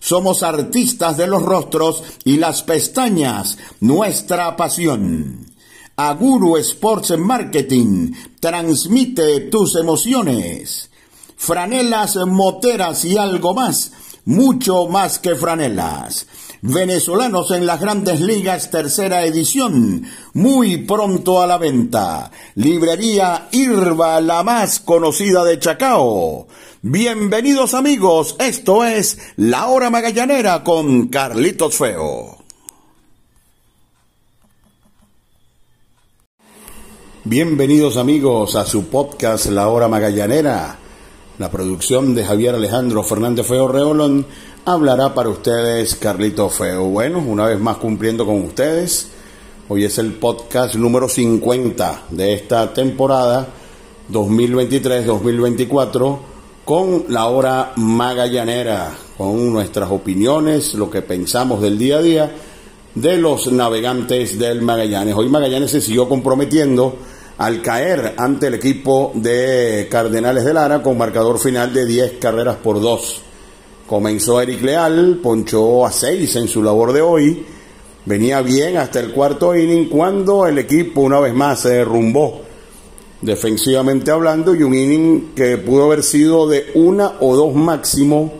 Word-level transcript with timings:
somos 0.00 0.42
artistas 0.42 1.16
de 1.16 1.26
los 1.26 1.42
rostros 1.42 2.02
y 2.24 2.36
las 2.36 2.62
pestañas, 2.62 3.58
nuestra 3.80 4.56
pasión. 4.56 5.46
Aguru 5.96 6.56
Sports 6.58 7.18
Marketing 7.18 8.12
transmite 8.38 9.40
tus 9.50 9.74
emociones. 9.76 10.90
Franelas, 11.36 12.16
moteras 12.26 13.04
y 13.04 13.16
algo 13.16 13.54
más, 13.54 13.92
mucho 14.24 14.86
más 14.86 15.18
que 15.18 15.34
franelas. 15.34 16.26
Venezolanos 16.60 17.52
en 17.52 17.66
las 17.66 17.80
grandes 17.80 18.20
ligas, 18.20 18.68
tercera 18.70 19.24
edición, 19.24 20.04
muy 20.34 20.78
pronto 20.78 21.40
a 21.40 21.46
la 21.46 21.56
venta. 21.56 22.32
Librería 22.56 23.48
Irva, 23.52 24.20
la 24.20 24.42
más 24.42 24.80
conocida 24.80 25.44
de 25.44 25.60
Chacao. 25.60 26.48
Bienvenidos 26.82 27.74
amigos, 27.74 28.34
esto 28.40 28.84
es 28.84 29.18
La 29.36 29.68
Hora 29.68 29.88
Magallanera 29.90 30.64
con 30.64 31.06
Carlitos 31.06 31.76
Feo. 31.76 32.38
Bienvenidos 37.22 37.96
amigos 37.96 38.56
a 38.56 38.64
su 38.66 38.86
podcast 38.86 39.46
La 39.46 39.68
Hora 39.68 39.86
Magallanera. 39.86 40.78
La 41.38 41.52
producción 41.52 42.16
de 42.16 42.24
Javier 42.24 42.56
Alejandro 42.56 43.04
Fernández 43.04 43.46
Feo 43.46 43.68
Reolón 43.68 44.26
hablará 44.72 45.14
para 45.14 45.30
ustedes 45.30 45.94
Carlitos 45.94 46.54
Feo. 46.54 46.84
Bueno, 46.84 47.20
una 47.20 47.46
vez 47.46 47.58
más 47.58 47.78
cumpliendo 47.78 48.26
con 48.26 48.42
ustedes. 48.42 49.08
Hoy 49.68 49.84
es 49.84 49.96
el 49.98 50.12
podcast 50.14 50.74
número 50.74 51.08
50 51.08 52.02
de 52.10 52.34
esta 52.34 52.74
temporada 52.74 53.48
2023-2024 54.12 56.18
con 56.64 57.04
la 57.08 57.28
hora 57.28 57.72
magallanera, 57.76 58.92
con 59.16 59.52
nuestras 59.52 59.90
opiniones, 59.90 60.74
lo 60.74 60.90
que 60.90 61.00
pensamos 61.00 61.62
del 61.62 61.78
día 61.78 61.96
a 61.96 62.02
día 62.02 62.30
de 62.94 63.16
los 63.16 63.50
navegantes 63.50 64.38
del 64.38 64.60
Magallanes. 64.60 65.14
Hoy 65.14 65.30
Magallanes 65.30 65.70
se 65.70 65.80
siguió 65.80 66.06
comprometiendo 66.08 66.98
al 67.38 67.62
caer 67.62 68.14
ante 68.18 68.48
el 68.48 68.54
equipo 68.54 69.12
de 69.14 69.88
Cardenales 69.90 70.44
de 70.44 70.52
Lara 70.52 70.82
con 70.82 70.98
marcador 70.98 71.38
final 71.38 71.72
de 71.72 71.86
10 71.86 72.18
carreras 72.18 72.56
por 72.56 72.82
2. 72.82 73.22
Comenzó 73.88 74.38
Eric 74.38 74.60
Leal, 74.60 75.18
ponchó 75.22 75.86
a 75.86 75.90
6 75.90 76.36
en 76.36 76.46
su 76.46 76.62
labor 76.62 76.92
de 76.92 77.00
hoy, 77.00 77.42
venía 78.04 78.42
bien 78.42 78.76
hasta 78.76 79.00
el 79.00 79.12
cuarto 79.12 79.56
inning 79.56 79.88
cuando 79.88 80.46
el 80.46 80.58
equipo 80.58 81.00
una 81.00 81.20
vez 81.20 81.32
más 81.32 81.60
se 81.60 81.70
derrumbó 81.70 82.42
defensivamente 83.22 84.10
hablando, 84.10 84.54
y 84.54 84.62
un 84.62 84.74
inning 84.74 85.32
que 85.34 85.56
pudo 85.56 85.86
haber 85.86 86.02
sido 86.02 86.46
de 86.46 86.66
una 86.74 87.14
o 87.20 87.34
dos 87.34 87.54
máximo, 87.54 88.30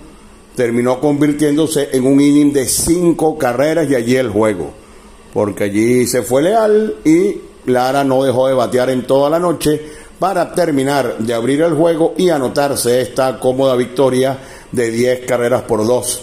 terminó 0.54 1.00
convirtiéndose 1.00 1.88
en 1.92 2.06
un 2.06 2.20
inning 2.20 2.52
de 2.52 2.66
cinco 2.66 3.38
carreras 3.38 3.88
y 3.90 3.94
allí 3.94 4.16
el 4.16 4.28
juego, 4.28 4.70
porque 5.32 5.64
allí 5.64 6.06
se 6.06 6.22
fue 6.22 6.42
leal 6.42 6.96
y 7.06 7.40
Lara 7.64 8.04
no 8.04 8.22
dejó 8.22 8.48
de 8.48 8.54
batear 8.54 8.90
en 8.90 9.06
toda 9.06 9.30
la 9.30 9.38
noche 9.38 9.80
para 10.18 10.52
terminar 10.52 11.16
de 11.18 11.32
abrir 11.32 11.62
el 11.62 11.74
juego 11.74 12.12
y 12.18 12.28
anotarse 12.28 13.00
esta 13.00 13.38
cómoda 13.38 13.76
victoria 13.76 14.38
de 14.72 14.90
10 14.90 15.26
carreras 15.26 15.62
por 15.62 15.86
dos. 15.86 16.22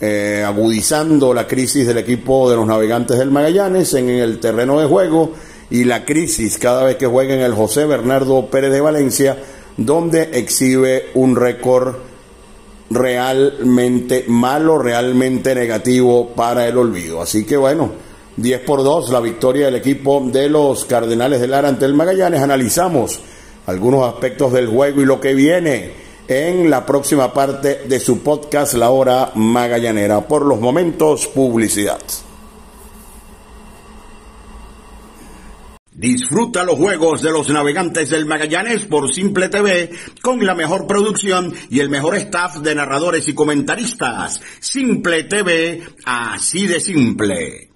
Eh, 0.00 0.42
agudizando 0.44 1.32
la 1.32 1.46
crisis 1.46 1.86
del 1.86 1.98
equipo 1.98 2.50
de 2.50 2.56
los 2.56 2.66
navegantes 2.66 3.18
del 3.18 3.30
Magallanes 3.30 3.94
en 3.94 4.08
el 4.10 4.40
terreno 4.40 4.78
de 4.78 4.86
juego 4.86 5.32
y 5.70 5.84
la 5.84 6.04
crisis 6.04 6.58
cada 6.58 6.84
vez 6.84 6.96
que 6.96 7.06
juega 7.06 7.34
en 7.34 7.40
el 7.40 7.54
José 7.54 7.86
Bernardo 7.86 8.46
Pérez 8.46 8.72
de 8.72 8.80
Valencia, 8.80 9.38
donde 9.76 10.30
exhibe 10.34 11.06
un 11.14 11.36
récord 11.36 11.94
realmente 12.90 14.24
malo, 14.28 14.78
realmente 14.78 15.54
negativo 15.54 16.30
para 16.34 16.68
el 16.68 16.76
olvido. 16.76 17.22
Así 17.22 17.46
que 17.46 17.56
bueno, 17.56 17.92
10 18.36 18.60
por 18.60 18.82
2 18.82 19.10
la 19.10 19.20
victoria 19.20 19.66
del 19.66 19.76
equipo 19.76 20.22
de 20.26 20.48
los 20.48 20.84
Cardenales 20.84 21.40
del 21.40 21.52
Lara 21.52 21.68
ante 21.68 21.86
el 21.86 21.94
Magallanes. 21.94 22.42
Analizamos 22.42 23.20
algunos 23.66 24.12
aspectos 24.12 24.52
del 24.52 24.66
juego 24.66 25.00
y 25.00 25.06
lo 25.06 25.20
que 25.20 25.34
viene 25.34 26.03
en 26.28 26.70
la 26.70 26.86
próxima 26.86 27.32
parte 27.32 27.82
de 27.86 28.00
su 28.00 28.22
podcast 28.22 28.74
La 28.74 28.90
Hora 28.90 29.32
Magallanera. 29.34 30.26
Por 30.26 30.46
los 30.46 30.60
momentos, 30.60 31.26
publicidad. 31.28 32.00
Disfruta 35.92 36.64
los 36.64 36.76
juegos 36.76 37.22
de 37.22 37.30
los 37.30 37.48
navegantes 37.50 38.10
del 38.10 38.26
Magallanes 38.26 38.84
por 38.84 39.12
Simple 39.12 39.48
TV 39.48 39.90
con 40.20 40.44
la 40.44 40.54
mejor 40.54 40.86
producción 40.88 41.54
y 41.70 41.78
el 41.80 41.88
mejor 41.88 42.16
staff 42.16 42.56
de 42.56 42.74
narradores 42.74 43.28
y 43.28 43.34
comentaristas. 43.34 44.40
Simple 44.58 45.24
TV, 45.24 45.82
así 46.04 46.66
de 46.66 46.80
simple. 46.80 47.70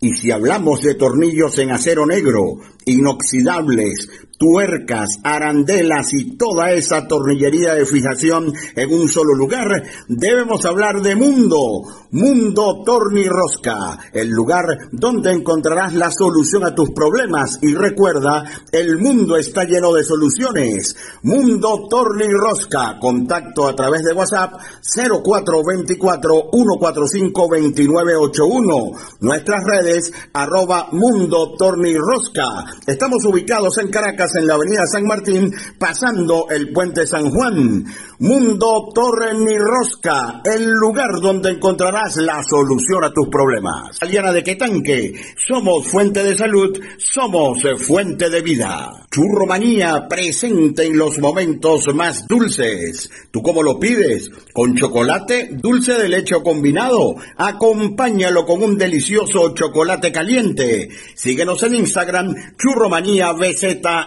Y 0.00 0.14
si 0.14 0.30
hablamos 0.30 0.82
de 0.82 0.94
tornillos 0.94 1.58
en 1.58 1.70
acero 1.70 2.04
negro, 2.04 2.60
inoxidables, 2.84 4.08
tuercas, 4.38 5.18
arandelas 5.22 6.12
y 6.12 6.36
toda 6.36 6.72
esa 6.72 7.06
tornillería 7.06 7.74
de 7.74 7.86
fijación 7.86 8.52
en 8.74 8.92
un 8.92 9.08
solo 9.08 9.34
lugar, 9.34 9.82
debemos 10.08 10.64
hablar 10.64 11.00
de 11.02 11.16
Mundo, 11.16 11.82
Mundo 12.10 12.82
Tornirrosca, 12.84 13.98
el 14.12 14.28
lugar 14.28 14.64
donde 14.92 15.32
encontrarás 15.32 15.94
la 15.94 16.10
solución 16.10 16.64
a 16.64 16.74
tus 16.74 16.90
problemas 16.90 17.58
y 17.62 17.74
recuerda, 17.74 18.44
el 18.72 18.98
mundo 18.98 19.36
está 19.36 19.64
lleno 19.64 19.92
de 19.92 20.04
soluciones. 20.04 20.96
Mundo 21.22 21.86
Tornirrosca, 21.88 22.98
contacto 23.00 23.66
a 23.66 23.74
través 23.74 24.02
de 24.02 24.12
WhatsApp 24.12 24.54
0424 24.82 26.50
145 26.52 27.48
2981, 27.48 28.92
nuestras 29.20 29.64
redes 29.64 30.12
arroba 30.32 30.88
Mundo 30.92 31.54
Tornirrosca. 31.56 32.64
Estamos 32.86 33.24
ubicados 33.24 33.78
en 33.78 33.88
Caracas 33.88 34.25
en 34.34 34.46
la 34.46 34.54
avenida 34.54 34.86
San 34.86 35.04
Martín, 35.04 35.54
pasando 35.78 36.46
el 36.50 36.72
puente 36.72 37.06
San 37.06 37.30
Juan. 37.30 37.84
Mundo 38.18 38.88
Torre 38.94 39.34
Ni 39.34 39.56
Rosca, 39.58 40.40
el 40.44 40.70
lugar 40.70 41.20
donde 41.20 41.50
encontrarás 41.50 42.16
la 42.16 42.42
solución 42.42 43.04
a 43.04 43.12
tus 43.12 43.28
problemas. 43.28 43.98
Aliana 44.00 44.32
de 44.32 44.42
Quetanque, 44.42 45.12
somos 45.36 45.86
fuente 45.86 46.24
de 46.24 46.36
salud, 46.36 46.78
somos 46.96 47.58
fuente 47.86 48.30
de 48.30 48.40
vida. 48.40 49.06
Churromanía 49.10 50.08
presente 50.08 50.84
en 50.84 50.98
los 50.98 51.18
momentos 51.18 51.86
más 51.94 52.26
dulces. 52.26 53.10
¿Tú 53.30 53.42
cómo 53.42 53.62
lo 53.62 53.78
pides? 53.78 54.30
¿Con 54.52 54.74
chocolate, 54.74 55.50
dulce 55.52 55.94
de 55.94 56.08
leche 56.08 56.34
o 56.34 56.42
combinado? 56.42 57.16
Acompáñalo 57.36 58.44
con 58.44 58.62
un 58.62 58.76
delicioso 58.76 59.54
chocolate 59.54 60.12
caliente. 60.12 60.88
Síguenos 61.14 61.62
en 61.62 61.76
Instagram, 61.76 62.34
Churromanía 62.58 63.32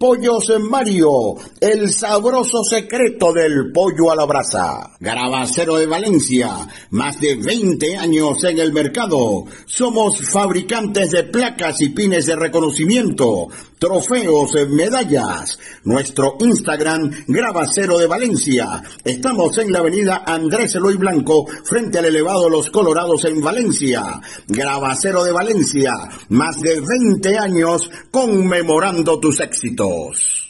Pollos 0.00 0.48
en 0.48 0.62
Mario, 0.62 1.34
el 1.60 1.90
sabroso 1.92 2.64
secreto 2.64 3.34
del 3.34 3.70
pollo 3.70 4.10
a 4.10 4.16
la 4.16 4.24
brasa. 4.24 4.92
Grabacero 4.98 5.76
de 5.76 5.84
Valencia, 5.84 6.66
más 6.88 7.20
de 7.20 7.36
20 7.36 7.98
años 7.98 8.42
en 8.44 8.60
el 8.60 8.72
mercado. 8.72 9.44
Somos 9.66 10.26
fabricantes 10.26 11.10
de 11.10 11.24
placas 11.24 11.82
y 11.82 11.90
pines 11.90 12.24
de 12.24 12.34
reconocimiento, 12.34 13.48
trofeos, 13.78 14.52
medallas. 14.70 15.58
Nuestro 15.84 16.36
Instagram, 16.40 17.10
Grabacero 17.26 17.98
de 17.98 18.06
Valencia. 18.06 18.82
Estamos 19.04 19.58
en 19.58 19.70
la 19.70 19.80
avenida 19.80 20.24
Andrés 20.26 20.76
Eloy 20.76 20.96
Blanco, 20.96 21.46
frente 21.64 21.98
al 21.98 22.06
elevado 22.06 22.48
Los 22.48 22.70
Colorados 22.70 23.26
en 23.26 23.42
Valencia. 23.42 24.18
Grabacero 24.48 25.24
de 25.24 25.32
Valencia, 25.32 25.92
más 26.30 26.58
de 26.60 26.80
20 26.80 27.38
años 27.38 27.90
conmemorando 28.10 29.20
tus 29.20 29.40
éxitos. 29.40 29.89
Deus. 29.90 30.49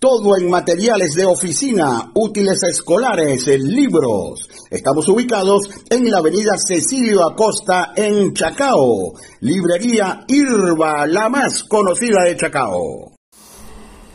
Todo 0.00 0.34
en 0.38 0.48
materiales 0.48 1.12
de 1.12 1.26
oficina, 1.26 2.10
útiles 2.14 2.62
escolares, 2.62 3.46
libros. 3.46 4.48
Estamos 4.70 5.06
ubicados 5.08 5.68
en 5.90 6.10
la 6.10 6.20
avenida 6.20 6.52
Cecilio 6.56 7.22
Acosta 7.28 7.92
en 7.94 8.32
Chacao. 8.32 9.12
Librería 9.40 10.24
Irba, 10.26 11.06
la 11.06 11.28
más 11.28 11.64
conocida 11.64 12.24
de 12.24 12.34
Chacao. 12.34 13.12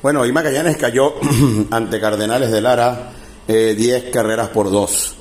Bueno, 0.01 0.25
y 0.25 0.32
Magallanes 0.32 0.75
cayó 0.77 1.13
ante 1.70 2.01
Cardenales 2.01 2.50
de 2.50 2.62
Lara 2.62 3.12
10 3.48 3.80
eh, 3.80 4.10
carreras 4.10 4.50
por 4.50 4.72
2. 4.72 5.15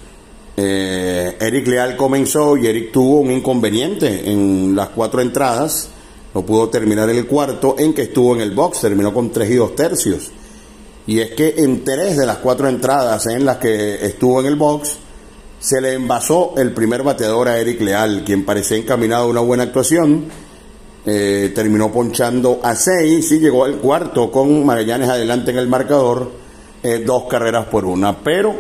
Eh, 0.57 1.37
Eric 1.41 1.67
Leal 1.67 1.95
comenzó 1.95 2.57
y 2.57 2.69
Eric 2.69 2.91
tuvo 2.91 3.21
un 3.21 3.31
inconveniente 3.33 4.31
en 4.31 4.75
las 4.75 4.89
cuatro 4.89 5.21
entradas. 5.21 5.91
No 6.33 6.41
pudo 6.41 6.71
terminar 6.71 7.11
el 7.11 7.27
cuarto 7.27 7.75
en 7.79 7.93
que 7.93 8.05
estuvo 8.05 8.35
en 8.35 8.41
el 8.41 8.53
box, 8.53 8.81
terminó 8.81 9.13
con 9.13 9.31
3 9.31 9.51
y 9.51 9.55
2 9.57 9.77
tercios 9.77 10.33
y 11.07 11.21
es 11.21 11.33
que 11.33 11.55
en 11.59 11.85
tres 11.85 12.17
de 12.17 12.27
las 12.27 12.39
cuatro 12.39 12.69
entradas 12.69 13.27
en 13.27 13.45
las 13.45 13.59
que 13.59 14.07
estuvo 14.07 14.41
en 14.41 14.47
el 14.47 14.57
box, 14.57 14.97
se 15.59 15.81
le 15.81 15.95
envasó 15.95 16.55
el 16.57 16.73
primer 16.73 17.03
bateador 17.03 17.49
a 17.49 17.59
Eric 17.59 17.81
Leal, 17.81 18.23
quien 18.25 18.45
parecía 18.45 18.77
encaminado 18.77 19.25
a 19.25 19.29
una 19.29 19.41
buena 19.41 19.63
actuación. 19.65 20.27
Eh, 21.07 21.53
terminó 21.55 21.93
ponchando 21.93 22.61
a 22.63 22.75
seis 22.75 23.31
y 23.33 23.39
llegó 23.39 23.65
al 23.65 23.77
cuarto 23.77 24.31
con 24.31 24.65
Magallanes 24.65 25.11
adelante 25.11 25.51
en 25.51 25.59
el 25.59 25.69
marcador, 25.69 26.31
eh, 26.83 27.03
dos 27.05 27.25
carreras 27.25 27.67
por 27.67 27.85
una. 27.85 28.19
Pero 28.19 28.55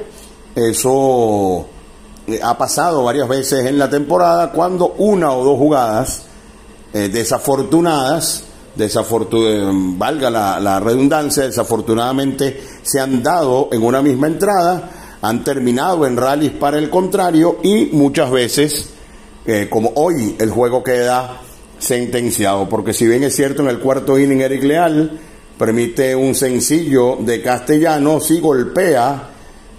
eso 0.54 1.66
eh, 2.26 2.40
ha 2.42 2.56
pasado 2.58 3.04
varias 3.04 3.28
veces 3.28 3.64
en 3.66 3.78
la 3.78 3.88
temporada 3.88 4.52
cuando 4.52 4.94
una 4.98 5.32
o 5.32 5.44
dos 5.44 5.58
jugadas 5.58 6.22
desafortunadas 6.92 8.44
valga 9.97 10.31
la, 10.31 10.81
redundancia, 10.81 11.45
desafortunadamente 11.45 12.61
se 12.83 13.00
han 13.00 13.23
dado 13.23 13.69
en 13.73 13.83
una 13.83 14.02
misma 14.02 14.26
entrada, 14.26 15.19
han 15.23 15.45
terminado 15.45 16.07
en 16.07 16.16
rallies 16.16 16.52
para 16.52 16.78
el 16.78 16.90
contrario 16.90 17.59
y 17.62 17.87
muchas 17.93 18.31
veces, 18.31 18.90
eh, 19.47 19.69
como 19.71 19.93
hoy, 19.95 20.37
el 20.38 20.50
juego 20.50 20.83
queda 20.83 21.40
sentenciado, 21.78 22.69
porque 22.69 22.93
si 22.93 23.07
bien 23.07 23.23
es 23.25 23.37
cierto 23.37 23.62
en 23.62 23.69
el 23.69 23.78
cuarto 23.78 24.19
inning 24.19 24.40
Eric 24.40 24.62
Leal 24.64 25.21
permite 25.59 26.16
un 26.16 26.35
sencillo 26.35 27.16
de 27.21 27.43
castellano, 27.43 28.21
sí 28.21 28.40
golpea 28.40 29.31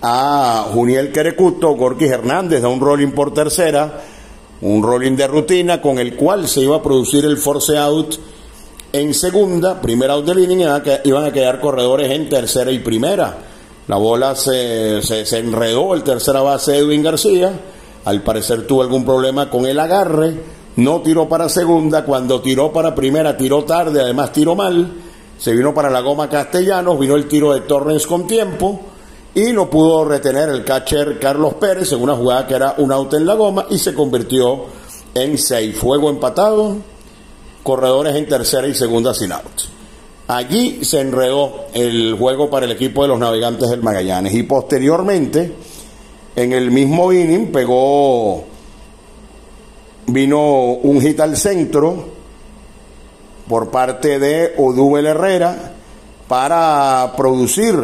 a 0.01 0.67
Juniel 0.71 1.11
Querecuto, 1.11 1.75
Gorky 1.75 2.05
Hernández 2.05 2.61
da 2.61 2.67
un 2.67 2.79
rolling 2.79 3.11
por 3.11 3.33
tercera, 3.33 4.03
un 4.61 4.83
rolling 4.83 5.15
de 5.15 5.27
rutina 5.27 5.81
con 5.81 5.99
el 5.99 6.15
cual 6.15 6.47
se 6.47 6.61
iba 6.61 6.77
a 6.77 6.83
producir 6.83 7.25
el 7.25 7.37
force 7.37 7.77
out 7.77 8.15
en 8.95 9.13
segunda, 9.13 9.81
primera 9.81 10.13
out 10.13 10.25
del 10.25 10.39
inning, 10.39 10.65
iban 11.03 11.25
a 11.25 11.31
quedar 11.31 11.59
corredores 11.59 12.09
en 12.11 12.29
tercera 12.29 12.71
y 12.71 12.79
primera. 12.79 13.37
La 13.87 13.97
bola 13.97 14.35
se, 14.35 15.01
se, 15.01 15.37
enredó, 15.37 15.93
el 15.93 16.03
tercera 16.03 16.41
base 16.41 16.77
Edwin 16.77 17.03
García, 17.03 17.51
al 18.05 18.23
parecer 18.23 18.65
tuvo 18.65 18.81
algún 18.81 19.03
problema 19.03 19.49
con 19.49 19.65
el 19.65 19.79
agarre, 19.79 20.35
no 20.77 21.01
tiró 21.01 21.27
para 21.27 21.49
segunda, 21.49 22.05
cuando 22.05 22.41
tiró 22.41 22.71
para 22.71 22.95
primera 22.95 23.35
tiró 23.35 23.65
tarde, 23.65 24.01
además 24.01 24.31
tiró 24.31 24.55
mal, 24.55 24.91
se 25.37 25.51
vino 25.51 25.73
para 25.73 25.89
la 25.89 25.99
goma 25.99 26.29
Castellanos, 26.29 26.97
vino 26.97 27.15
el 27.15 27.27
tiro 27.27 27.53
de 27.53 27.61
Torres 27.61 28.07
con 28.07 28.25
tiempo 28.25 28.79
y 29.35 29.51
no 29.51 29.69
pudo 29.69 30.05
retener 30.05 30.47
el 30.47 30.63
catcher 30.63 31.19
Carlos 31.19 31.55
Pérez 31.55 31.91
en 31.91 32.01
una 32.01 32.15
jugada 32.15 32.47
que 32.47 32.55
era 32.55 32.75
un 32.77 32.91
out 32.93 33.13
en 33.13 33.25
la 33.25 33.33
goma 33.33 33.65
y 33.69 33.77
se 33.77 33.93
convirtió 33.93 34.65
en 35.13 35.37
seis. 35.37 35.77
Fuego 35.77 36.09
empatado, 36.09 36.77
corredores 37.65 38.15
en 38.15 38.27
tercera 38.27 38.67
y 38.67 38.75
segunda 38.75 39.11
sin 39.15 39.31
out. 39.31 39.61
Allí 40.27 40.85
se 40.85 41.01
enredó 41.01 41.65
el 41.73 42.13
juego 42.13 42.47
para 42.47 42.67
el 42.67 42.71
equipo 42.71 43.01
de 43.01 43.07
los 43.07 43.19
navegantes 43.19 43.71
del 43.71 43.81
Magallanes. 43.81 44.35
Y 44.35 44.43
posteriormente 44.43 45.51
en 46.35 46.53
el 46.53 46.69
mismo 46.69 47.11
inning 47.11 47.51
pegó 47.51 48.43
vino 50.05 50.73
un 50.73 51.01
hit 51.01 51.19
al 51.19 51.35
centro 51.35 52.05
por 53.49 53.71
parte 53.71 54.19
de 54.19 54.53
Odúbel 54.57 55.07
Herrera 55.07 55.73
para 56.27 57.13
producir 57.17 57.75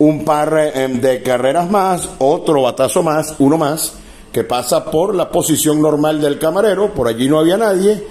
un 0.00 0.24
par 0.24 0.72
em, 0.74 1.00
de 1.00 1.22
carreras 1.22 1.70
más, 1.70 2.08
otro 2.18 2.62
batazo 2.62 3.04
más, 3.04 3.36
uno 3.38 3.56
más, 3.56 3.92
que 4.32 4.42
pasa 4.42 4.84
por 4.84 5.14
la 5.14 5.30
posición 5.30 5.80
normal 5.80 6.20
del 6.20 6.40
camarero, 6.40 6.92
por 6.92 7.06
allí 7.06 7.28
no 7.28 7.38
había 7.38 7.56
nadie, 7.56 8.02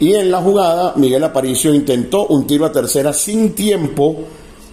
y 0.00 0.14
en 0.14 0.30
la 0.30 0.40
jugada 0.40 0.92
Miguel 0.96 1.24
Aparicio 1.24 1.74
intentó 1.74 2.26
un 2.26 2.46
tiro 2.46 2.64
a 2.64 2.72
tercera 2.72 3.12
sin 3.12 3.54
tiempo 3.54 4.16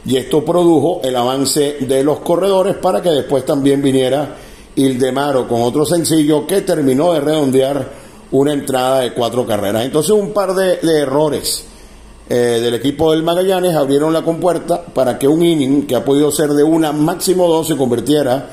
y 0.05 0.17
esto 0.17 0.45
produjo 0.45 1.01
el 1.03 1.15
avance 1.15 1.77
de 1.79 2.03
los 2.03 2.19
corredores 2.19 2.75
para 2.75 3.01
que 3.01 3.09
después 3.09 3.43
también 3.43 3.81
viniera 3.81 4.35
Ildemaro 4.75 5.47
con 5.47 5.61
otro 5.61 5.85
sencillo 5.85 6.45
que 6.45 6.61
terminó 6.61 7.13
de 7.13 7.21
redondear 7.21 8.05
una 8.31 8.53
entrada 8.53 8.99
de 9.01 9.13
cuatro 9.13 9.45
carreras. 9.45 9.85
Entonces 9.85 10.11
un 10.11 10.31
par 10.31 10.53
de, 10.53 10.77
errores 10.83 11.65
eh, 12.29 12.59
del 12.61 12.75
equipo 12.75 13.11
del 13.11 13.23
Magallanes 13.23 13.75
abrieron 13.75 14.13
la 14.13 14.21
compuerta 14.21 14.83
para 14.83 15.17
que 15.17 15.27
un 15.27 15.43
inning 15.43 15.87
que 15.87 15.95
ha 15.95 16.05
podido 16.05 16.31
ser 16.31 16.51
de 16.51 16.63
una 16.63 16.91
máximo 16.91 17.47
dos 17.47 17.67
se 17.67 17.75
convirtiera 17.75 18.49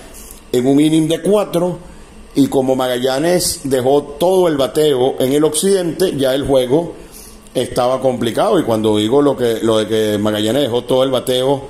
en 0.52 0.66
un 0.66 0.80
inning 0.80 1.08
de 1.08 1.20
cuatro 1.20 1.91
y 2.34 2.46
como 2.48 2.74
Magallanes 2.74 3.60
dejó 3.64 4.02
todo 4.18 4.48
el 4.48 4.56
bateo 4.56 5.16
en 5.18 5.32
el 5.32 5.44
occidente, 5.44 6.16
ya 6.16 6.34
el 6.34 6.46
juego 6.46 6.94
estaba 7.54 8.00
complicado. 8.00 8.58
Y 8.58 8.64
cuando 8.64 8.96
digo 8.96 9.20
lo 9.20 9.36
que 9.36 9.60
lo 9.62 9.78
de 9.78 9.86
que 9.86 10.18
Magallanes 10.18 10.62
dejó 10.62 10.84
todo 10.84 11.04
el 11.04 11.10
bateo 11.10 11.62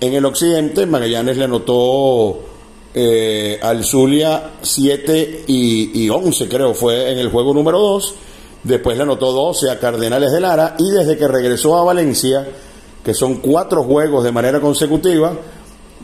en 0.00 0.14
el 0.14 0.24
occidente, 0.24 0.86
Magallanes 0.86 1.36
le 1.36 1.44
anotó 1.44 2.38
eh, 2.94 3.58
al 3.62 3.84
Zulia 3.84 4.52
7 4.60 5.44
y, 5.46 6.04
y, 6.04 6.10
11 6.10 6.48
creo 6.48 6.74
fue 6.74 7.12
en 7.12 7.18
el 7.18 7.28
juego 7.30 7.54
número 7.54 7.78
2, 7.78 8.14
después 8.64 8.96
le 8.96 9.04
anotó 9.04 9.32
12 9.32 9.70
a 9.70 9.78
Cardenales 9.78 10.32
de 10.32 10.40
Lara. 10.40 10.74
Y 10.78 10.90
desde 10.90 11.16
que 11.16 11.28
regresó 11.28 11.76
a 11.76 11.84
Valencia, 11.84 12.46
que 13.04 13.14
son 13.14 13.36
cuatro 13.36 13.84
juegos 13.84 14.24
de 14.24 14.32
manera 14.32 14.60
consecutiva, 14.60 15.32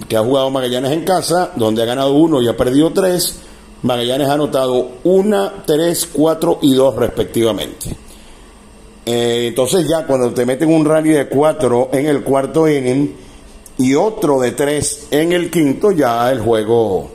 que 0.09 0.17
ha 0.17 0.23
jugado 0.23 0.51
Magallanes 0.51 0.93
en 0.93 1.05
casa, 1.05 1.51
donde 1.57 1.83
ha 1.83 1.87
ganado 1.87 2.12
uno 2.12 2.41
y 2.41 2.49
ha 2.49 2.57
perdido 2.57 2.93
tres, 2.93 3.41
Magallanes 3.83 4.29
ha 4.29 4.35
anotado 4.35 4.93
una, 5.05 5.65
tres, 5.67 6.09
cuatro 6.12 6.59
y 6.62 6.75
dos 6.75 6.95
respectivamente. 6.95 7.97
Eh, 9.05 9.47
entonces 9.49 9.89
ya 9.89 10.07
cuando 10.07 10.33
te 10.33 10.47
meten 10.47 10.73
un 10.73 10.85
rally 10.85 11.11
de 11.11 11.27
cuatro 11.27 11.91
en 11.93 12.07
el 12.07 12.23
cuarto 12.23 12.69
inning 12.69 13.12
y 13.79 13.95
otro 13.95 14.39
de 14.39 14.53
tres 14.53 15.09
en 15.11 15.33
el 15.33 15.51
quinto, 15.51 15.91
ya 15.91 16.31
el 16.31 16.41
juego 16.41 17.11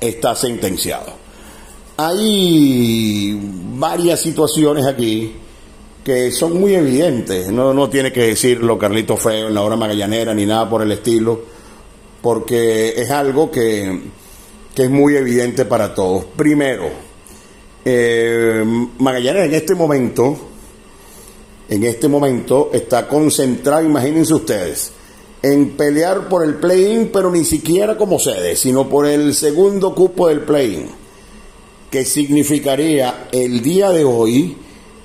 está 0.00 0.34
sentenciado. 0.34 1.12
Hay 1.98 3.38
varias 3.76 4.20
situaciones 4.20 4.86
aquí 4.86 5.34
que 6.02 6.32
son 6.32 6.58
muy 6.58 6.74
evidentes. 6.74 7.50
No, 7.50 7.74
no 7.74 7.90
tiene 7.90 8.10
que 8.10 8.28
decirlo 8.28 8.78
Carlito 8.78 9.16
Feo 9.16 9.48
en 9.48 9.54
la 9.54 9.62
hora 9.62 9.76
magallanera 9.76 10.34
ni 10.34 10.46
nada 10.46 10.68
por 10.68 10.82
el 10.82 10.92
estilo, 10.92 11.42
porque 12.22 12.94
es 12.96 13.10
algo 13.10 13.50
que 13.50 14.00
que 14.74 14.84
es 14.84 14.90
muy 14.90 15.16
evidente 15.16 15.64
para 15.64 15.94
todos. 15.94 16.24
Primero, 16.36 16.90
eh, 17.84 18.64
Magallanes 18.98 19.46
en 19.46 19.54
este 19.54 19.74
momento, 19.74 20.36
en 21.68 21.84
este 21.84 22.08
momento 22.08 22.70
está 22.72 23.06
concentrado, 23.06 23.84
imagínense 23.84 24.34
ustedes, 24.34 24.92
en 25.42 25.76
pelear 25.76 26.28
por 26.28 26.44
el 26.44 26.54
play-in, 26.54 27.10
pero 27.12 27.30
ni 27.30 27.44
siquiera 27.44 27.96
como 27.96 28.18
sede, 28.18 28.56
sino 28.56 28.88
por 28.88 29.06
el 29.06 29.34
segundo 29.34 29.94
cupo 29.94 30.28
del 30.28 30.40
play-in, 30.40 30.88
que 31.90 32.04
significaría 32.04 33.28
el 33.30 33.62
día 33.62 33.90
de 33.90 34.04
hoy 34.04 34.56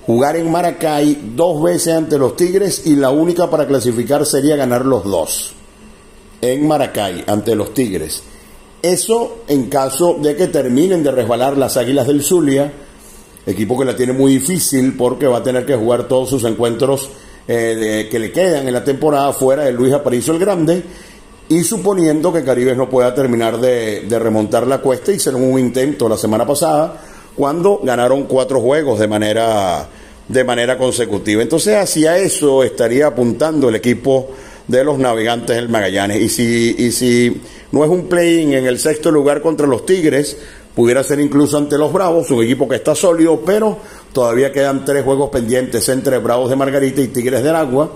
jugar 0.05 0.37
en 0.37 0.49
Maracay 0.49 1.33
dos 1.35 1.61
veces 1.61 1.93
ante 1.93 2.17
los 2.17 2.35
Tigres 2.35 2.83
y 2.85 2.95
la 2.95 3.11
única 3.11 3.49
para 3.49 3.67
clasificar 3.67 4.25
sería 4.25 4.55
ganar 4.55 4.85
los 4.85 5.03
dos 5.03 5.53
en 6.41 6.67
Maracay 6.67 7.25
ante 7.27 7.53
los 7.55 7.73
Tigres. 7.73 8.23
Eso 8.81 9.39
en 9.47 9.69
caso 9.69 10.17
de 10.21 10.35
que 10.35 10.47
terminen 10.47 11.03
de 11.03 11.11
resbalar 11.11 11.57
las 11.57 11.75
Águilas 11.75 12.07
del 12.07 12.23
Zulia, 12.23 12.71
equipo 13.45 13.77
que 13.77 13.85
la 13.85 13.95
tiene 13.95 14.13
muy 14.13 14.33
difícil 14.33 14.95
porque 14.95 15.27
va 15.27 15.39
a 15.39 15.43
tener 15.43 15.65
que 15.65 15.75
jugar 15.75 16.07
todos 16.07 16.29
sus 16.29 16.43
encuentros 16.45 17.09
eh, 17.47 18.07
que 18.09 18.19
le 18.19 18.31
quedan 18.31 18.67
en 18.67 18.73
la 18.73 18.83
temporada 18.83 19.33
fuera 19.33 19.63
de 19.63 19.71
Luis 19.71 19.91
Aparicio 19.91 20.33
el 20.33 20.39
Grande 20.39 20.83
y 21.49 21.63
suponiendo 21.63 22.31
que 22.31 22.43
Caribes 22.43 22.77
no 22.77 22.89
pueda 22.89 23.13
terminar 23.13 23.59
de, 23.59 24.05
remontar 24.07 24.67
la 24.67 24.77
cuesta, 24.77 25.11
hicieron 25.11 25.43
un 25.43 25.59
intento 25.59 26.07
la 26.07 26.15
semana 26.15 26.45
pasada 26.45 27.01
cuando 27.35 27.79
ganaron 27.83 28.25
cuatro 28.25 28.61
juegos 28.61 28.99
de 28.99 29.07
manera, 29.07 29.87
de 30.27 30.43
manera 30.43 30.77
consecutiva. 30.77 31.41
Entonces 31.41 31.75
hacia 31.75 32.17
eso 32.19 32.63
estaría 32.63 33.07
apuntando 33.07 33.69
el 33.69 33.75
equipo 33.75 34.29
de 34.69 34.83
los 34.83 34.99
navegantes 34.99 35.55
del 35.55 35.67
Magallanes. 35.67 36.21
Y 36.21 36.29
si, 36.29 36.75
y 36.77 36.91
si 36.91 37.41
no 37.71 37.83
es 37.83 37.89
un 37.89 38.07
play 38.07 38.43
en 38.43 38.65
el 38.65 38.79
sexto 38.79 39.11
lugar 39.11 39.41
contra 39.41 39.67
los 39.67 39.85
Tigres, 39.85 40.37
pudiera 40.75 41.03
ser 41.03 41.19
incluso 41.19 41.57
ante 41.57 41.77
los 41.77 41.91
Bravos, 41.91 42.29
un 42.29 42.43
equipo 42.43 42.69
que 42.69 42.75
está 42.75 42.93
sólido, 42.93 43.41
pero 43.43 43.77
todavía 44.13 44.51
quedan 44.51 44.85
tres 44.85 45.03
juegos 45.03 45.31
pendientes 45.31 45.89
entre 45.89 46.19
Bravos 46.19 46.51
de 46.51 46.55
Margarita 46.55 47.01
y 47.01 47.07
Tigres 47.07 47.43
del 47.43 47.55
Agua, 47.55 47.91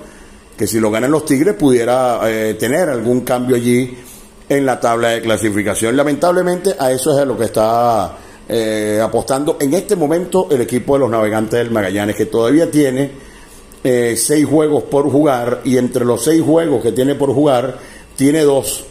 que 0.58 0.66
si 0.66 0.80
lo 0.80 0.90
ganan 0.90 1.12
los 1.12 1.26
Tigres 1.26 1.54
pudiera 1.54 2.20
eh, 2.26 2.56
tener 2.56 2.90
algún 2.90 3.22
cambio 3.22 3.56
allí 3.56 3.96
en 4.50 4.66
la 4.66 4.80
tabla 4.80 5.10
de 5.10 5.22
clasificación. 5.22 5.96
Lamentablemente 5.96 6.76
a 6.78 6.92
eso 6.92 7.14
es 7.14 7.20
a 7.20 7.26
lo 7.26 7.38
que 7.38 7.46
está 7.46 8.18
eh, 8.50 9.00
apostando 9.02 9.58
en 9.60 9.76
este 9.76 9.96
momento 9.96 10.48
el 10.50 10.62
equipo 10.62 10.96
de 10.96 11.02
los 11.02 11.10
navegantes 11.10 11.60
del 11.60 11.70
Magallanes, 11.70 12.16
que 12.16 12.26
todavía 12.26 12.70
tiene 12.70 13.23
eh, 13.84 14.16
seis 14.18 14.46
juegos 14.46 14.84
por 14.84 15.10
jugar 15.12 15.62
y 15.66 15.78
entre 15.78 16.06
los 16.06 16.24
seis 16.24 16.42
juegos 16.42 16.82
que 16.82 16.92
tiene 16.92 17.16
por 17.16 17.34
jugar, 17.34 17.78
tiene 18.16 18.42
dos 18.42 18.86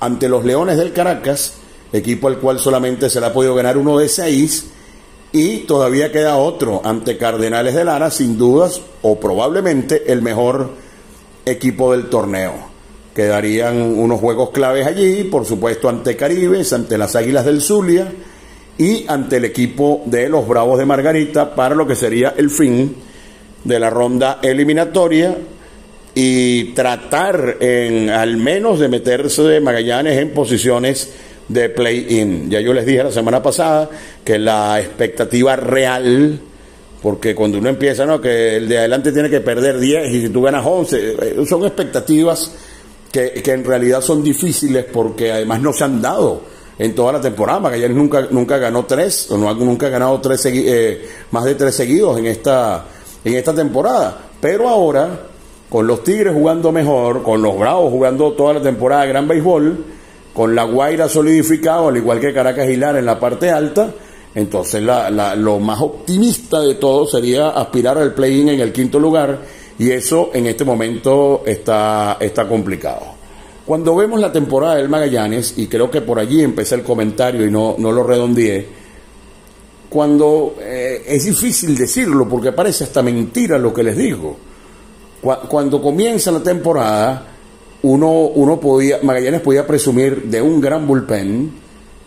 ante 0.00 0.28
los 0.28 0.44
Leones 0.44 0.78
del 0.78 0.92
Caracas, 0.92 1.54
equipo 1.92 2.28
al 2.28 2.38
cual 2.38 2.58
solamente 2.58 3.10
se 3.10 3.20
le 3.20 3.26
ha 3.26 3.32
podido 3.32 3.54
ganar 3.54 3.76
uno 3.76 3.98
de 3.98 4.08
seis, 4.08 4.66
y 5.32 5.58
todavía 5.58 6.10
queda 6.10 6.36
otro 6.36 6.80
ante 6.84 7.18
Cardenales 7.18 7.74
de 7.74 7.84
Lara, 7.84 8.10
sin 8.10 8.38
dudas, 8.38 8.80
o 9.02 9.20
probablemente 9.20 10.10
el 10.10 10.22
mejor 10.22 10.70
equipo 11.44 11.92
del 11.92 12.08
torneo. 12.08 12.54
Quedarían 13.14 13.98
unos 13.98 14.20
juegos 14.20 14.50
claves 14.50 14.86
allí, 14.86 15.24
por 15.24 15.44
supuesto 15.44 15.88
ante 15.88 16.16
Caribes, 16.16 16.72
ante 16.72 16.96
las 16.96 17.16
Águilas 17.16 17.44
del 17.44 17.60
Zulia 17.60 18.12
y 18.78 19.04
ante 19.08 19.38
el 19.38 19.44
equipo 19.44 20.02
de 20.06 20.28
los 20.28 20.46
Bravos 20.46 20.78
de 20.78 20.86
Margarita 20.86 21.54
para 21.54 21.74
lo 21.74 21.86
que 21.86 21.96
sería 21.96 22.34
el 22.36 22.48
fin 22.48 22.94
de 23.64 23.80
la 23.80 23.90
ronda 23.90 24.38
eliminatoria 24.42 25.36
y 26.14 26.72
tratar 26.72 27.58
en, 27.60 28.10
al 28.10 28.36
menos 28.36 28.78
de 28.78 28.88
meterse 28.88 29.42
de 29.42 29.60
Magallanes 29.60 30.18
en 30.18 30.32
posiciones 30.32 31.10
de 31.48 31.68
play-in. 31.68 32.50
Ya 32.50 32.60
yo 32.60 32.72
les 32.72 32.86
dije 32.86 33.04
la 33.04 33.12
semana 33.12 33.42
pasada 33.42 33.88
que 34.24 34.38
la 34.38 34.80
expectativa 34.80 35.56
real, 35.56 36.40
porque 37.02 37.34
cuando 37.34 37.58
uno 37.58 37.68
empieza, 37.68 38.04
¿no? 38.04 38.20
que 38.20 38.56
el 38.56 38.68
de 38.68 38.78
adelante 38.78 39.12
tiene 39.12 39.30
que 39.30 39.40
perder 39.40 39.78
10 39.78 40.14
y 40.14 40.20
si 40.22 40.28
tú 40.28 40.42
ganas 40.42 40.64
11, 40.66 40.96
eh, 40.98 41.36
son 41.48 41.64
expectativas 41.64 42.52
que, 43.12 43.34
que 43.34 43.52
en 43.52 43.64
realidad 43.64 44.00
son 44.00 44.22
difíciles 44.22 44.84
porque 44.92 45.32
además 45.32 45.60
no 45.60 45.72
se 45.72 45.84
han 45.84 46.02
dado 46.02 46.42
en 46.78 46.94
toda 46.94 47.12
la 47.12 47.20
temporada. 47.20 47.60
Magallanes 47.60 47.96
nunca, 47.96 48.26
nunca 48.30 48.58
ganó 48.58 48.84
tres, 48.84 49.30
o 49.30 49.38
no, 49.38 49.52
nunca 49.54 49.86
ha 49.86 49.90
ganado 49.90 50.20
tres, 50.20 50.46
eh, 50.46 51.02
más 51.30 51.44
de 51.44 51.54
tres 51.54 51.74
seguidos 51.74 52.18
en 52.18 52.26
esta, 52.26 52.86
en 53.24 53.34
esta 53.34 53.54
temporada. 53.54 54.18
Pero 54.40 54.68
ahora 54.68 55.28
con 55.68 55.86
los 55.86 56.02
Tigres 56.02 56.32
jugando 56.32 56.72
mejor, 56.72 57.22
con 57.22 57.42
los 57.42 57.58
Bravos 57.58 57.90
jugando 57.90 58.32
toda 58.32 58.54
la 58.54 58.62
temporada 58.62 59.02
de 59.02 59.08
gran 59.08 59.28
béisbol, 59.28 59.84
con 60.32 60.54
la 60.54 60.64
Guaira 60.64 61.08
solidificado, 61.08 61.88
al 61.88 61.96
igual 61.96 62.20
que 62.20 62.32
Caracas 62.32 62.68
y 62.68 62.74
en 62.74 63.04
la 63.04 63.20
parte 63.20 63.50
alta, 63.50 63.92
entonces 64.34 64.82
lo 64.82 65.58
más 65.58 65.80
optimista 65.80 66.60
de 66.60 66.74
todo 66.76 67.06
sería 67.06 67.48
aspirar 67.50 67.98
al 67.98 68.14
play-in 68.14 68.50
en 68.50 68.60
el 68.60 68.72
quinto 68.72 68.98
lugar 68.98 69.40
y 69.78 69.90
eso 69.90 70.30
en 70.32 70.46
este 70.46 70.64
momento 70.64 71.42
está, 71.44 72.16
está 72.20 72.48
complicado. 72.48 73.18
Cuando 73.66 73.94
vemos 73.94 74.18
la 74.18 74.32
temporada 74.32 74.76
del 74.76 74.88
Magallanes, 74.88 75.54
y 75.58 75.66
creo 75.66 75.90
que 75.90 76.00
por 76.00 76.18
allí 76.18 76.42
empecé 76.42 76.76
el 76.76 76.82
comentario 76.82 77.46
y 77.46 77.50
no, 77.50 77.74
no 77.76 77.92
lo 77.92 78.02
redondeé, 78.02 78.66
cuando 79.88 80.56
eh, 80.60 81.04
es 81.06 81.24
difícil 81.24 81.76
decirlo 81.76 82.28
porque 82.28 82.52
parece 82.52 82.84
hasta 82.84 83.02
mentira 83.02 83.58
lo 83.58 83.72
que 83.72 83.82
les 83.82 83.96
digo. 83.96 84.36
Cuando 85.20 85.82
comienza 85.82 86.30
la 86.30 86.42
temporada, 86.42 87.26
uno, 87.82 88.10
uno 88.10 88.60
podía, 88.60 88.98
Magallanes 89.02 89.40
podía 89.40 89.66
presumir 89.66 90.24
de 90.24 90.40
un 90.40 90.60
gran 90.60 90.86
bullpen, 90.86 91.50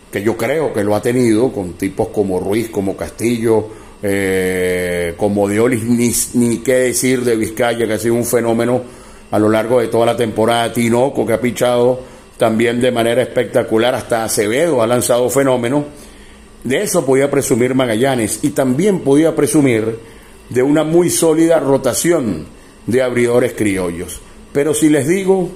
que 0.09 0.21
yo 0.21 0.37
creo 0.37 0.71
que 0.71 0.83
lo 0.83 0.95
ha 0.95 1.01
tenido, 1.01 1.51
con 1.51 1.73
tipos 1.73 2.07
como 2.07 2.39
Ruiz, 2.39 2.69
como 2.69 2.95
Castillo, 2.95 3.67
eh, 4.01 5.13
como 5.17 5.47
Diolis, 5.47 5.83
ni, 5.83 6.11
ni 6.35 6.57
qué 6.59 6.73
decir 6.73 7.23
de 7.23 7.35
Vizcaya, 7.35 7.85
que 7.85 7.93
ha 7.93 7.99
sido 7.99 8.15
un 8.15 8.25
fenómeno 8.25 8.81
a 9.29 9.39
lo 9.39 9.49
largo 9.49 9.81
de 9.81 9.87
toda 9.87 10.05
la 10.05 10.15
temporada, 10.15 10.71
Tinoco, 10.71 11.25
que 11.25 11.33
ha 11.33 11.41
pichado 11.41 11.99
también 12.37 12.81
de 12.81 12.91
manera 12.91 13.21
espectacular, 13.21 13.93
hasta 13.93 14.23
Acevedo 14.23 14.81
ha 14.81 14.87
lanzado 14.87 15.29
fenómeno. 15.29 15.85
De 16.63 16.81
eso 16.81 17.05
podía 17.05 17.31
presumir 17.31 17.73
Magallanes 17.73 18.39
y 18.43 18.51
también 18.51 18.99
podía 18.99 19.35
presumir 19.35 19.99
de 20.49 20.63
una 20.63 20.83
muy 20.83 21.09
sólida 21.09 21.59
rotación 21.59 22.45
de 22.85 23.01
abridores 23.01 23.53
criollos. 23.53 24.19
Pero 24.53 24.73
si 24.73 24.89
les 24.89 25.07
digo 25.07 25.49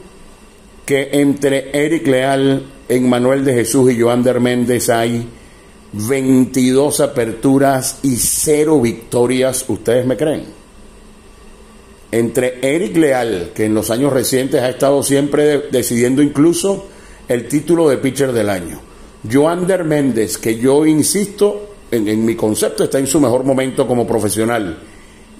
que 0.85 1.09
entre 1.13 1.69
Eric 1.85 2.07
Leal, 2.07 2.65
Emmanuel 2.87 3.43
de 3.43 3.53
Jesús 3.53 3.91
y 3.91 3.99
Joander 3.99 4.39
Méndez 4.39 4.89
hay 4.89 5.27
22 5.93 6.99
aperturas 6.99 7.99
y 8.03 8.17
cero 8.17 8.81
victorias, 8.81 9.65
¿ustedes 9.67 10.05
me 10.05 10.17
creen? 10.17 10.43
Entre 12.11 12.59
Eric 12.61 12.95
Leal, 12.97 13.51
que 13.53 13.65
en 13.65 13.73
los 13.73 13.89
años 13.91 14.13
recientes 14.13 14.61
ha 14.61 14.69
estado 14.69 15.03
siempre 15.03 15.63
decidiendo 15.71 16.21
incluso 16.21 16.87
el 17.27 17.47
título 17.47 17.89
de 17.89 17.97
pitcher 17.97 18.31
del 18.31 18.49
año, 18.49 18.79
Joander 19.31 19.83
Méndez, 19.83 20.37
que 20.37 20.57
yo 20.57 20.85
insisto, 20.85 21.75
en, 21.91 22.25
mi 22.25 22.35
concepto 22.35 22.83
está 22.83 22.99
en 22.99 23.07
su 23.07 23.19
mejor 23.19 23.43
momento 23.43 23.87
como 23.87 24.05
profesional, 24.05 24.77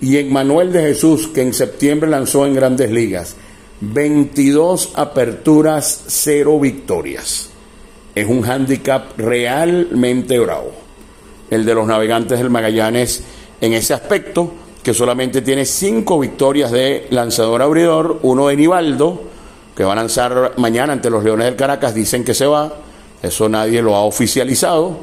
y 0.02 0.18
en 0.18 0.32
Manuel 0.32 0.72
de 0.72 0.82
Jesús, 0.82 1.28
que 1.28 1.42
en 1.42 1.54
septiembre 1.54 2.10
lanzó 2.10 2.46
en 2.46 2.54
grandes 2.54 2.92
ligas. 2.92 3.36
22 3.82 4.94
aperturas, 4.96 6.04
0 6.08 6.60
victorias. 6.60 7.50
Es 8.14 8.28
un 8.28 8.46
handicap 8.46 9.18
realmente 9.18 10.40
bravo. 10.40 10.72
El 11.50 11.66
de 11.66 11.76
los 11.76 11.88
navegantes 11.88 12.40
del 12.40 12.50
Magallanes 12.50 13.24
en 13.62 13.74
ese 13.74 13.94
aspecto, 13.94 14.52
que 14.82 14.94
solamente 14.94 15.42
tiene 15.42 15.66
5 15.66 16.20
victorias 16.20 16.72
de 16.72 17.08
lanzador 17.10 17.62
abridor, 17.62 18.20
uno 18.24 18.48
de 18.48 18.56
Nivaldo, 18.56 19.22
que 19.76 19.84
va 19.84 19.94
a 19.94 19.98
lanzar 19.98 20.54
mañana 20.58 20.94
ante 20.94 21.10
los 21.10 21.24
Leones 21.24 21.46
del 21.46 21.56
Caracas, 21.56 21.94
dicen 21.94 22.24
que 22.24 22.34
se 22.34 22.46
va, 22.46 22.85
eso 23.22 23.50
nadie 23.50 23.82
lo 23.82 23.96
ha 23.96 24.04
oficializado, 24.04 24.98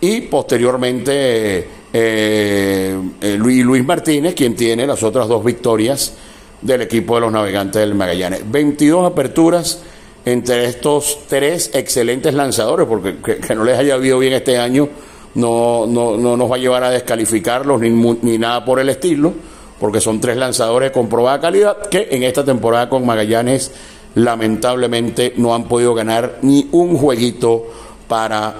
y 0.00 0.22
posteriormente 0.22 1.68
eh, 1.92 2.98
eh, 3.20 3.36
Luis, 3.38 3.64
Luis 3.64 3.84
Martínez, 3.84 4.34
quien 4.34 4.56
tiene 4.56 4.86
las 4.86 5.02
otras 5.02 5.28
dos 5.28 5.44
victorias 5.44 6.14
del 6.60 6.82
equipo 6.82 7.16
de 7.16 7.22
los 7.22 7.32
navegantes 7.32 7.80
del 7.80 7.94
Magallanes. 7.94 8.50
22 8.50 9.10
aperturas 9.10 9.82
entre 10.24 10.66
estos 10.66 11.18
tres 11.28 11.70
excelentes 11.74 12.34
lanzadores, 12.34 12.86
porque 12.86 13.16
que, 13.18 13.54
no 13.54 13.64
les 13.64 13.78
haya 13.78 13.94
habido 13.94 14.18
bien 14.18 14.32
este 14.32 14.56
año 14.56 14.88
no, 15.34 15.86
no, 15.86 16.16
no, 16.16 16.36
nos 16.36 16.50
va 16.50 16.56
a 16.56 16.58
llevar 16.58 16.84
a 16.84 16.90
descalificarlos 16.90 17.80
ni, 17.80 17.90
ni 17.90 18.38
nada 18.38 18.64
por 18.64 18.78
el 18.78 18.88
estilo, 18.88 19.32
porque 19.80 20.00
son 20.00 20.20
tres 20.20 20.36
lanzadores 20.36 20.92
con 20.92 21.08
probada 21.08 21.40
calidad 21.40 21.88
que 21.88 22.08
en 22.10 22.22
esta 22.22 22.44
temporada 22.44 22.88
con 22.88 23.04
Magallanes 23.04 23.72
lamentablemente 24.14 25.34
no 25.36 25.54
han 25.54 25.64
podido 25.64 25.94
ganar 25.94 26.38
ni 26.42 26.68
un 26.72 26.96
jueguito 26.96 27.66
para 28.08 28.54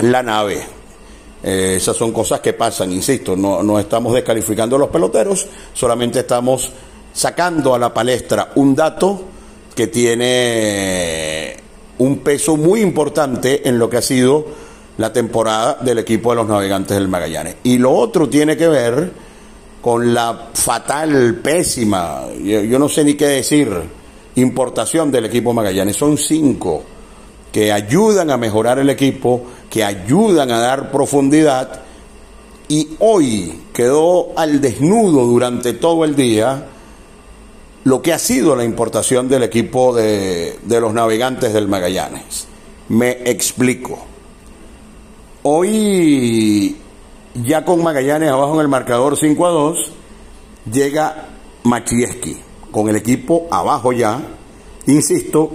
la 0.00 0.22
nave. 0.22 0.62
Eh, 1.42 1.74
esas 1.76 1.96
son 1.96 2.12
cosas 2.12 2.40
que 2.40 2.52
pasan, 2.52 2.92
insisto, 2.92 3.34
no, 3.34 3.62
no 3.62 3.78
estamos 3.78 4.12
descalificando 4.12 4.76
a 4.76 4.78
los 4.78 4.88
peloteros, 4.90 5.46
solamente 5.72 6.20
estamos 6.20 6.70
sacando 7.12 7.74
a 7.74 7.78
la 7.78 7.92
palestra 7.92 8.52
un 8.56 8.74
dato 8.74 9.22
que 9.74 9.86
tiene 9.86 11.56
un 11.98 12.18
peso 12.18 12.56
muy 12.56 12.80
importante 12.80 13.66
en 13.68 13.78
lo 13.78 13.88
que 13.88 13.96
ha 13.96 14.02
sido 14.02 14.46
la 14.98 15.12
temporada 15.12 15.78
del 15.80 15.98
equipo 15.98 16.30
de 16.30 16.36
los 16.36 16.48
navegantes 16.48 16.96
del 16.96 17.08
Magallanes. 17.08 17.56
Y 17.62 17.78
lo 17.78 17.92
otro 17.92 18.28
tiene 18.28 18.56
que 18.56 18.68
ver 18.68 19.10
con 19.80 20.12
la 20.12 20.48
fatal, 20.52 21.36
pésima, 21.42 22.26
yo, 22.42 22.60
yo 22.60 22.78
no 22.78 22.88
sé 22.88 23.02
ni 23.02 23.14
qué 23.14 23.26
decir, 23.28 23.70
importación 24.36 25.10
del 25.10 25.26
equipo 25.26 25.52
Magallanes. 25.52 25.96
Son 25.96 26.16
cinco 26.16 26.82
que 27.52 27.72
ayudan 27.72 28.30
a 28.30 28.36
mejorar 28.36 28.78
el 28.78 28.90
equipo, 28.90 29.42
que 29.68 29.84
ayudan 29.84 30.50
a 30.50 30.60
dar 30.60 30.90
profundidad 30.90 31.82
y 32.68 32.90
hoy 33.00 33.62
quedó 33.72 34.28
al 34.36 34.60
desnudo 34.60 35.26
durante 35.26 35.72
todo 35.72 36.04
el 36.04 36.14
día 36.14 36.68
lo 37.84 38.02
que 38.02 38.12
ha 38.12 38.18
sido 38.18 38.54
la 38.54 38.64
importación 38.64 39.28
del 39.28 39.42
equipo 39.42 39.94
de, 39.94 40.58
los 40.68 40.92
navegantes 40.92 41.52
del 41.52 41.66
Magallanes. 41.66 42.46
Me 42.88 43.10
explico. 43.24 43.98
Hoy, 45.42 46.76
ya 47.34 47.64
con 47.64 47.82
Magallanes 47.82 48.30
abajo 48.30 48.54
en 48.54 48.60
el 48.60 48.68
marcador 48.68 49.16
5 49.16 49.46
a 49.46 49.50
2, 49.50 49.92
llega 50.72 51.28
Machieski, 51.64 52.36
con 52.70 52.88
el 52.88 52.96
equipo 52.96 53.46
abajo 53.50 53.92
ya, 53.92 54.20
insisto, 54.86 55.50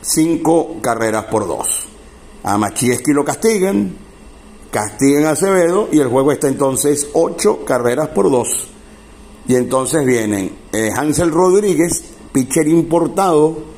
cinco 0.00 0.76
carreras 0.80 1.24
por 1.24 1.46
dos. 1.46 1.88
A 2.42 2.58
Machieski 2.58 3.12
lo 3.12 3.24
castigan, 3.24 3.96
castigan 4.70 5.24
a 5.26 5.30
Acevedo 5.30 5.88
y 5.90 6.00
el 6.00 6.08
juego 6.08 6.32
está 6.32 6.48
entonces 6.48 7.08
ocho 7.12 7.64
carreras 7.64 8.08
por 8.08 8.30
dos. 8.30 8.68
Y 9.46 9.56
entonces 9.56 10.04
vienen 10.04 10.52
eh, 10.72 10.90
Hansel 10.94 11.30
Rodríguez, 11.30 12.02
pitcher 12.32 12.66
importado, 12.68 13.74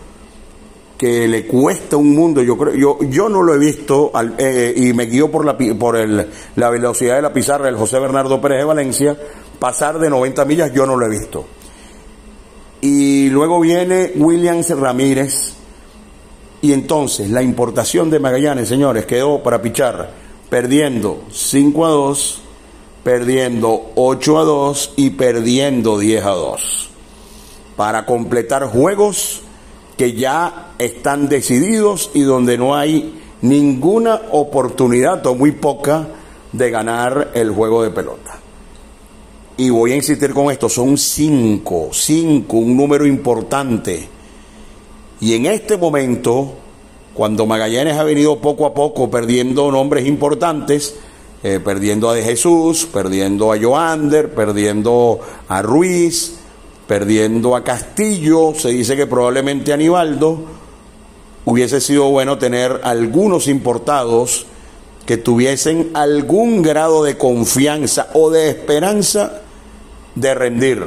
que 0.97 1.29
le 1.29 1.47
cuesta 1.47 1.97
un 1.97 2.15
mundo. 2.15 2.43
Yo 2.43 2.57
creo, 2.57 2.75
yo, 2.75 2.99
yo 3.09 3.29
no 3.29 3.43
lo 3.43 3.55
he 3.55 3.59
visto 3.59 4.13
eh, 4.39 4.73
y 4.77 4.93
me 4.93 5.07
guío 5.07 5.31
por 5.31 5.45
la 5.45 5.57
por 5.79 5.97
el, 5.97 6.27
la 6.57 6.71
velocidad 6.71 7.17
de 7.17 7.23
la 7.23 7.33
pizarra 7.33 7.67
del 7.67 7.77
José 7.77 7.99
Bernardo 7.99 8.41
Pérez 8.41 8.59
de 8.59 8.65
Valencia 8.65 9.17
pasar 9.59 9.99
de 9.99 10.11
90 10.11 10.45
millas. 10.45 10.73
Yo 10.73 10.87
no 10.87 10.97
lo 10.97 11.07
he 11.07 11.11
visto. 11.11 11.45
Y 12.81 13.29
luego 13.31 13.61
viene 13.61 14.13
Williams 14.17 14.71
Ramírez, 14.71 15.55
y 16.63 16.73
entonces 16.73 17.31
la 17.31 17.43
importación 17.43 18.11
de 18.11 18.19
Magallanes, 18.19 18.69
señores, 18.69 19.07
quedó 19.07 19.43
para 19.43 19.63
pichar 19.63 20.11
perdiendo 20.49 21.25
5 21.31 21.87
a 21.87 21.91
2, 21.91 22.41
perdiendo 23.05 23.93
8 23.95 24.39
a 24.39 24.45
2 24.45 24.93
y 24.97 25.11
perdiendo 25.11 25.99
10 25.99 26.25
a 26.25 26.31
2. 26.31 26.91
Para 27.77 28.07
completar 28.07 28.67
juegos 28.67 29.43
que 29.97 30.15
ya 30.15 30.73
están 30.79 31.29
decididos 31.29 32.11
y 32.15 32.23
donde 32.23 32.59
no 32.59 32.75
hay 32.75 33.21
ninguna 33.43 34.23
oportunidad 34.33 35.25
o 35.27 35.35
muy 35.35 35.53
poca 35.53 36.09
de 36.53 36.71
ganar 36.71 37.33
el 37.35 37.51
juego 37.51 37.83
de 37.83 37.91
pelota. 37.91 38.41
Y 39.59 39.71
voy 39.71 39.93
a 39.93 39.97
insistir 39.97 40.35
con 40.35 40.51
esto, 40.51 40.69
son 40.69 40.99
5, 40.99 41.89
5, 41.91 42.57
un 42.59 42.77
número 42.77 43.07
importante. 43.07 44.07
Y 45.19 45.35
en 45.35 45.47
este 45.47 45.79
momento, 45.79 46.53
cuando 47.15 47.47
Magallanes 47.47 47.97
ha 47.97 48.05
venido 48.05 48.39
poco 48.39 48.67
a 48.67 48.75
poco 48.75 49.11
perdiendo 49.11 49.71
nombres 49.73 50.07
importantes, 50.07 50.97
eh, 51.43 51.59
perdiendo 51.65 52.11
a 52.11 52.15
De 52.15 52.23
Jesús, 52.23 52.87
perdiendo 52.93 53.51
a 53.51 53.59
Joander, 53.59 54.35
perdiendo 54.35 55.21
a 55.49 55.63
Ruiz, 55.63 56.35
perdiendo 56.87 57.57
a 57.57 57.65
Castillo, 57.65 58.53
se 58.55 58.69
dice 58.69 58.95
que 58.95 59.07
probablemente 59.07 59.71
a 59.71 59.77
Aníbaldo, 59.77 60.39
hubiese 61.47 61.81
sido 61.81 62.11
bueno 62.11 62.37
tener 62.37 62.83
algunos 62.85 63.49
importados 63.49 64.45
que 65.07 65.17
tuviesen 65.17 65.93
algún 65.95 66.61
grado 66.61 67.05
de 67.05 67.17
confianza 67.17 68.11
o 68.13 68.29
de 68.29 68.51
esperanza 68.51 69.45
de 70.17 70.35
rendir 70.35 70.83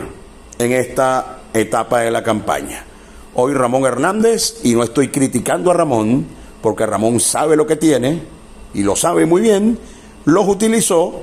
en 0.57 0.73
esta 0.73 1.39
etapa 1.53 2.01
de 2.01 2.11
la 2.11 2.21
campaña 2.21 2.85
hoy 3.33 3.53
Ramón 3.53 3.85
Hernández, 3.85 4.59
y 4.63 4.73
no 4.73 4.83
estoy 4.83 5.09
criticando 5.09 5.71
a 5.71 5.73
Ramón, 5.73 6.25
porque 6.61 6.85
Ramón 6.85 7.19
sabe 7.19 7.55
lo 7.55 7.65
que 7.65 7.75
tiene, 7.75 8.21
y 8.73 8.83
lo 8.83 8.95
sabe 8.95 9.25
muy 9.25 9.41
bien, 9.41 9.77
los 10.25 10.47
utilizó 10.47 11.21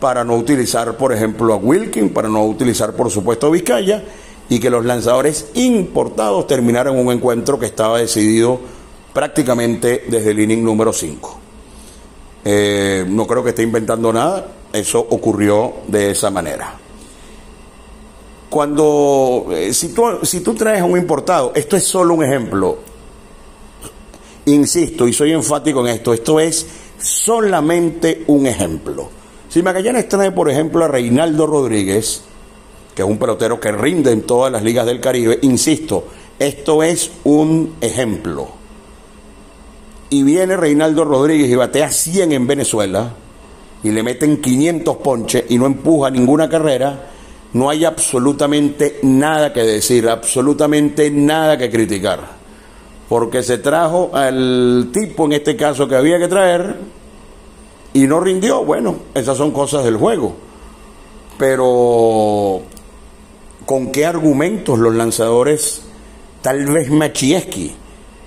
para 0.00 0.24
no 0.24 0.36
utilizar, 0.36 0.96
por 0.96 1.12
ejemplo, 1.12 1.52
a 1.52 1.56
Wilkin, 1.56 2.10
para 2.10 2.28
no 2.28 2.44
utilizar, 2.46 2.94
por 2.94 3.10
supuesto, 3.10 3.48
a 3.48 3.50
Vizcaya, 3.50 4.04
y 4.48 4.58
que 4.58 4.70
los 4.70 4.84
lanzadores 4.84 5.50
importados 5.54 6.46
terminaron 6.46 6.98
un 6.98 7.12
encuentro 7.12 7.58
que 7.58 7.66
estaba 7.66 7.98
decidido 7.98 8.60
prácticamente 9.12 10.04
desde 10.08 10.30
el 10.30 10.40
inning 10.40 10.64
número 10.64 10.92
5. 10.92 11.40
Eh, 12.46 13.04
no 13.08 13.26
creo 13.26 13.42
que 13.42 13.50
esté 13.50 13.62
inventando 13.62 14.12
nada, 14.12 14.46
eso 14.72 14.98
ocurrió 14.98 15.74
de 15.88 16.10
esa 16.10 16.30
manera. 16.30 16.83
Cuando, 18.54 19.48
eh, 19.50 19.74
si, 19.74 19.88
tú, 19.88 20.04
si 20.22 20.38
tú 20.38 20.54
traes 20.54 20.80
un 20.80 20.96
importado, 20.96 21.50
esto 21.56 21.76
es 21.76 21.82
solo 21.82 22.14
un 22.14 22.22
ejemplo, 22.22 22.78
insisto 24.44 25.08
y 25.08 25.12
soy 25.12 25.32
enfático 25.32 25.80
en 25.80 25.92
esto, 25.92 26.14
esto 26.14 26.38
es 26.38 26.64
solamente 26.96 28.22
un 28.28 28.46
ejemplo. 28.46 29.08
Si 29.48 29.60
Magallanes 29.60 30.08
trae, 30.08 30.30
por 30.30 30.48
ejemplo, 30.48 30.84
a 30.84 30.86
Reinaldo 30.86 31.48
Rodríguez, 31.48 32.22
que 32.94 33.02
es 33.02 33.08
un 33.08 33.18
pelotero 33.18 33.58
que 33.58 33.72
rinde 33.72 34.12
en 34.12 34.22
todas 34.22 34.52
las 34.52 34.62
ligas 34.62 34.86
del 34.86 35.00
Caribe, 35.00 35.40
insisto, 35.42 36.06
esto 36.38 36.84
es 36.84 37.10
un 37.24 37.74
ejemplo. 37.80 38.46
Y 40.10 40.22
viene 40.22 40.56
Reinaldo 40.56 41.04
Rodríguez 41.04 41.50
y 41.50 41.56
batea 41.56 41.90
100 41.90 42.30
en 42.30 42.46
Venezuela 42.46 43.14
y 43.82 43.90
le 43.90 44.04
meten 44.04 44.40
500 44.40 44.96
ponches 44.98 45.44
y 45.48 45.58
no 45.58 45.66
empuja 45.66 46.08
ninguna 46.08 46.48
carrera, 46.48 47.10
no 47.54 47.70
hay 47.70 47.84
absolutamente 47.84 49.00
nada 49.02 49.52
que 49.52 49.62
decir, 49.62 50.08
absolutamente 50.08 51.10
nada 51.10 51.56
que 51.56 51.70
criticar. 51.70 52.20
Porque 53.08 53.42
se 53.42 53.58
trajo 53.58 54.10
al 54.12 54.90
tipo, 54.92 55.24
en 55.24 55.32
este 55.32 55.56
caso, 55.56 55.88
que 55.88 55.96
había 55.96 56.18
que 56.18 56.28
traer 56.28 56.76
y 57.92 58.06
no 58.06 58.20
rindió. 58.20 58.64
Bueno, 58.64 58.96
esas 59.14 59.36
son 59.36 59.50
cosas 59.50 59.84
del 59.84 59.96
juego. 59.96 60.34
Pero 61.38 62.62
¿Con 63.66 63.92
qué 63.92 64.04
argumentos 64.04 64.78
los 64.78 64.94
lanzadores, 64.94 65.80
tal 66.42 66.66
vez 66.66 66.90
Machieski, 66.90 67.72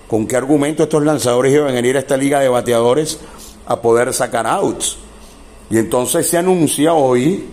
con 0.07 0.25
qué 0.25 0.35
argumentos 0.35 0.85
estos 0.85 1.03
lanzadores 1.03 1.53
iban 1.53 1.69
a 1.69 1.73
venir 1.73 1.95
a 1.95 1.99
esta 1.99 2.17
liga 2.17 2.39
de 2.39 2.49
bateadores 2.49 3.19
a 3.67 3.79
poder 3.79 4.13
sacar 4.13 4.47
outs? 4.47 4.97
Y 5.69 5.77
entonces 5.77 6.27
se 6.27 6.39
anuncia 6.39 6.93
hoy 6.93 7.45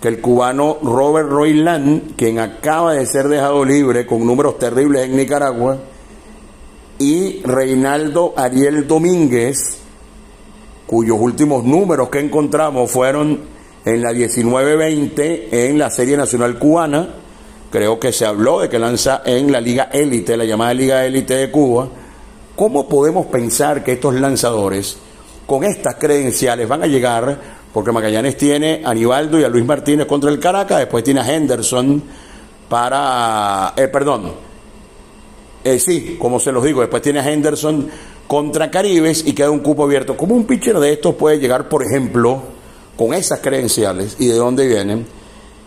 que 0.00 0.08
el 0.08 0.20
cubano 0.20 0.78
Robert 0.82 1.28
Royland, 1.28 2.14
quien 2.16 2.38
acaba 2.38 2.94
de 2.94 3.06
ser 3.06 3.28
dejado 3.28 3.64
libre 3.64 4.06
con 4.06 4.24
números 4.24 4.58
terribles 4.58 5.04
en 5.04 5.16
Nicaragua, 5.16 5.78
y 6.98 7.42
Reinaldo 7.42 8.34
Ariel 8.36 8.86
Domínguez, 8.86 9.78
cuyos 10.86 11.18
últimos 11.20 11.64
números 11.64 12.08
que 12.08 12.20
encontramos 12.20 12.90
fueron 12.90 13.40
en 13.84 14.02
la 14.02 14.12
19-20 14.12 15.48
en 15.50 15.78
la 15.78 15.90
Serie 15.90 16.16
Nacional 16.16 16.58
Cubana. 16.58 17.08
Creo 17.70 18.00
que 18.00 18.12
se 18.12 18.24
habló 18.24 18.60
de 18.60 18.68
que 18.68 18.78
lanza 18.78 19.22
en 19.24 19.52
la 19.52 19.60
Liga 19.60 19.90
Élite, 19.92 20.36
la 20.36 20.44
llamada 20.44 20.74
Liga 20.74 21.04
Élite 21.04 21.34
de 21.34 21.50
Cuba. 21.50 21.88
¿Cómo 22.56 22.88
podemos 22.88 23.26
pensar 23.26 23.84
que 23.84 23.92
estos 23.92 24.14
lanzadores, 24.14 24.98
con 25.46 25.64
estas 25.64 25.96
credenciales, 25.96 26.66
van 26.66 26.82
a 26.82 26.86
llegar? 26.86 27.57
Porque 27.72 27.92
Magallanes 27.92 28.36
tiene 28.36 28.82
a 28.84 28.90
Aníbaldo 28.90 29.38
y 29.38 29.44
a 29.44 29.48
Luis 29.48 29.64
Martínez 29.64 30.06
contra 30.06 30.30
el 30.30 30.38
Caracas, 30.38 30.78
después 30.78 31.04
tiene 31.04 31.20
a 31.20 31.34
Henderson 31.34 32.02
para. 32.68 33.74
Eh, 33.76 33.88
perdón. 33.88 34.32
Eh, 35.64 35.78
sí, 35.78 36.16
como 36.18 36.40
se 36.40 36.52
los 36.52 36.64
digo, 36.64 36.80
después 36.80 37.02
tiene 37.02 37.20
a 37.20 37.30
Henderson 37.30 37.90
contra 38.26 38.70
Caribes 38.70 39.26
y 39.26 39.32
queda 39.32 39.50
un 39.50 39.60
cupo 39.60 39.84
abierto. 39.84 40.16
¿Cómo 40.16 40.34
un 40.34 40.44
pitcher 40.44 40.78
de 40.78 40.92
estos 40.92 41.14
puede 41.14 41.38
llegar, 41.38 41.68
por 41.68 41.82
ejemplo, 41.82 42.42
con 42.96 43.14
esas 43.14 43.40
credenciales 43.40 44.16
y 44.18 44.26
de 44.26 44.34
dónde 44.34 44.66
vienen, 44.66 45.06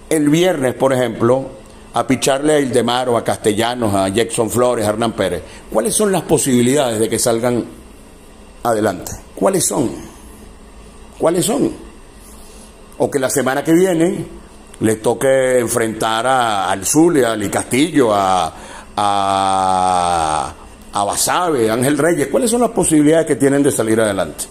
el 0.10 0.30
viernes, 0.30 0.74
por 0.76 0.94
ejemplo, 0.94 1.46
a 1.94 2.06
picharle 2.06 2.54
a 2.54 2.60
Ildemar 2.60 3.10
o 3.10 3.18
a 3.18 3.24
Castellanos, 3.24 3.94
a 3.94 4.10
Jackson 4.10 4.50
Flores, 4.50 4.86
a 4.86 4.90
Hernán 4.90 5.14
Pérez, 5.14 5.42
¿cuáles 5.72 5.96
son 5.96 6.12
las 6.12 6.24
posibilidades 6.24 7.00
de 7.00 7.10
que 7.10 7.18
salgan 7.18 7.66
adelante? 8.64 9.12
¿Cuáles 9.34 9.66
son? 9.66 9.92
¿Cuáles 11.18 11.46
son? 11.46 11.91
O 13.04 13.10
que 13.10 13.18
la 13.18 13.32
semana 13.32 13.64
que 13.64 13.74
viene 13.74 14.28
les 14.82 15.02
toque 15.02 15.58
enfrentar 15.58 16.28
a, 16.28 16.70
al 16.70 16.86
Zulia, 16.86 17.32
al 17.32 17.50
Castillo, 17.50 18.14
a, 18.14 18.54
a, 18.96 20.54
a 20.94 21.04
Basabe, 21.04 21.72
a 21.72 21.74
Ángel 21.74 21.98
Reyes. 21.98 22.28
¿Cuáles 22.28 22.52
son 22.52 22.62
las 22.62 22.70
posibilidades 22.70 23.26
que 23.26 23.36
tienen 23.38 23.64
de 23.64 23.72
salir 23.72 24.00
adelante? 24.00 24.46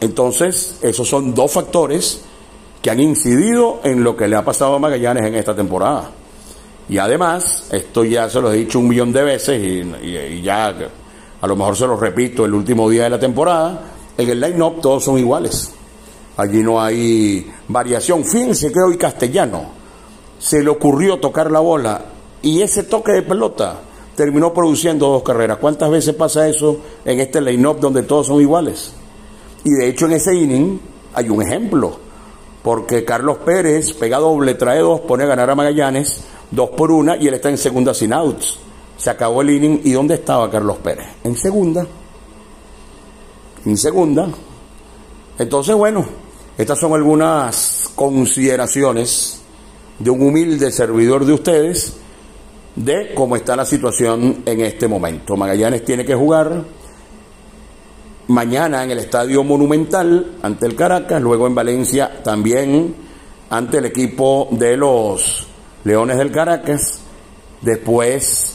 Entonces, 0.00 0.78
esos 0.82 1.08
son 1.08 1.34
dos 1.34 1.50
factores 1.50 2.22
que 2.80 2.90
han 2.90 3.00
incidido 3.00 3.80
en 3.82 4.04
lo 4.04 4.16
que 4.16 4.28
le 4.28 4.36
ha 4.36 4.44
pasado 4.44 4.76
a 4.76 4.78
Magallanes 4.78 5.24
en 5.24 5.34
esta 5.34 5.56
temporada. 5.56 6.12
Y 6.88 6.98
además, 6.98 7.70
esto 7.72 8.04
ya 8.04 8.30
se 8.30 8.40
lo 8.40 8.52
he 8.52 8.58
dicho 8.58 8.78
un 8.78 8.86
millón 8.86 9.12
de 9.12 9.24
veces 9.24 9.60
y, 9.60 10.42
ya 10.42 10.72
a 11.40 11.46
lo 11.48 11.56
mejor 11.56 11.76
se 11.76 11.88
lo 11.88 11.96
repito 11.96 12.44
el 12.44 12.54
último 12.54 12.88
día 12.88 13.02
de 13.02 13.10
la 13.10 13.18
temporada, 13.18 13.80
en 14.16 14.30
el 14.30 14.40
line-up 14.40 14.80
todos 14.80 15.02
son 15.02 15.18
iguales. 15.18 15.72
Allí 16.36 16.62
no 16.62 16.80
hay 16.80 17.50
variación. 17.68 18.24
Fíjense 18.24 18.72
que 18.72 18.80
hoy 18.80 18.96
Castellano 18.96 19.66
se 20.38 20.62
le 20.62 20.70
ocurrió 20.70 21.18
tocar 21.18 21.50
la 21.50 21.60
bola 21.60 22.04
y 22.42 22.60
ese 22.60 22.82
toque 22.82 23.12
de 23.12 23.22
pelota 23.22 23.80
terminó 24.16 24.52
produciendo 24.52 25.08
dos 25.08 25.22
carreras. 25.22 25.58
¿Cuántas 25.58 25.90
veces 25.90 26.14
pasa 26.14 26.48
eso 26.48 26.78
en 27.04 27.20
este 27.20 27.40
line-up 27.40 27.80
donde 27.80 28.02
todos 28.02 28.26
son 28.26 28.40
iguales? 28.40 28.92
Y 29.64 29.70
de 29.70 29.88
hecho 29.88 30.06
en 30.06 30.12
ese 30.12 30.34
inning 30.34 30.80
hay 31.14 31.28
un 31.28 31.42
ejemplo, 31.42 31.96
porque 32.62 33.04
Carlos 33.04 33.38
Pérez 33.38 33.92
pega 33.92 34.18
doble, 34.18 34.54
trae 34.54 34.80
dos, 34.80 35.00
pone 35.00 35.24
a 35.24 35.28
ganar 35.28 35.48
a 35.48 35.54
Magallanes, 35.54 36.24
dos 36.50 36.70
por 36.70 36.90
una, 36.90 37.16
y 37.16 37.28
él 37.28 37.34
está 37.34 37.48
en 37.48 37.58
segunda 37.58 37.94
sin 37.94 38.12
outs. 38.12 38.58
Se 38.96 39.10
acabó 39.10 39.42
el 39.42 39.50
inning. 39.50 39.80
¿Y 39.84 39.92
dónde 39.92 40.14
estaba 40.14 40.50
Carlos 40.50 40.78
Pérez? 40.78 41.06
En 41.24 41.36
segunda. 41.36 41.86
En 43.64 43.76
segunda. 43.76 44.28
Entonces, 45.38 45.74
bueno, 45.74 46.04
estas 46.56 46.78
son 46.78 46.92
algunas 46.92 47.90
consideraciones 47.94 49.40
de 49.98 50.10
un 50.10 50.22
humilde 50.22 50.70
servidor 50.70 51.24
de 51.24 51.32
ustedes 51.32 51.94
de 52.76 53.12
cómo 53.14 53.36
está 53.36 53.56
la 53.56 53.64
situación 53.64 54.42
en 54.46 54.60
este 54.60 54.88
momento. 54.88 55.36
Magallanes 55.36 55.84
tiene 55.84 56.04
que 56.04 56.14
jugar 56.14 56.64
mañana 58.28 58.82
en 58.82 58.90
el 58.90 58.98
Estadio 58.98 59.44
Monumental 59.44 60.36
ante 60.42 60.66
el 60.66 60.74
Caracas, 60.74 61.20
luego 61.20 61.46
en 61.46 61.54
Valencia 61.54 62.22
también 62.22 62.94
ante 63.50 63.78
el 63.78 63.86
equipo 63.86 64.48
de 64.52 64.76
los 64.76 65.46
Leones 65.84 66.18
del 66.18 66.32
Caracas, 66.32 67.00
después 67.60 68.54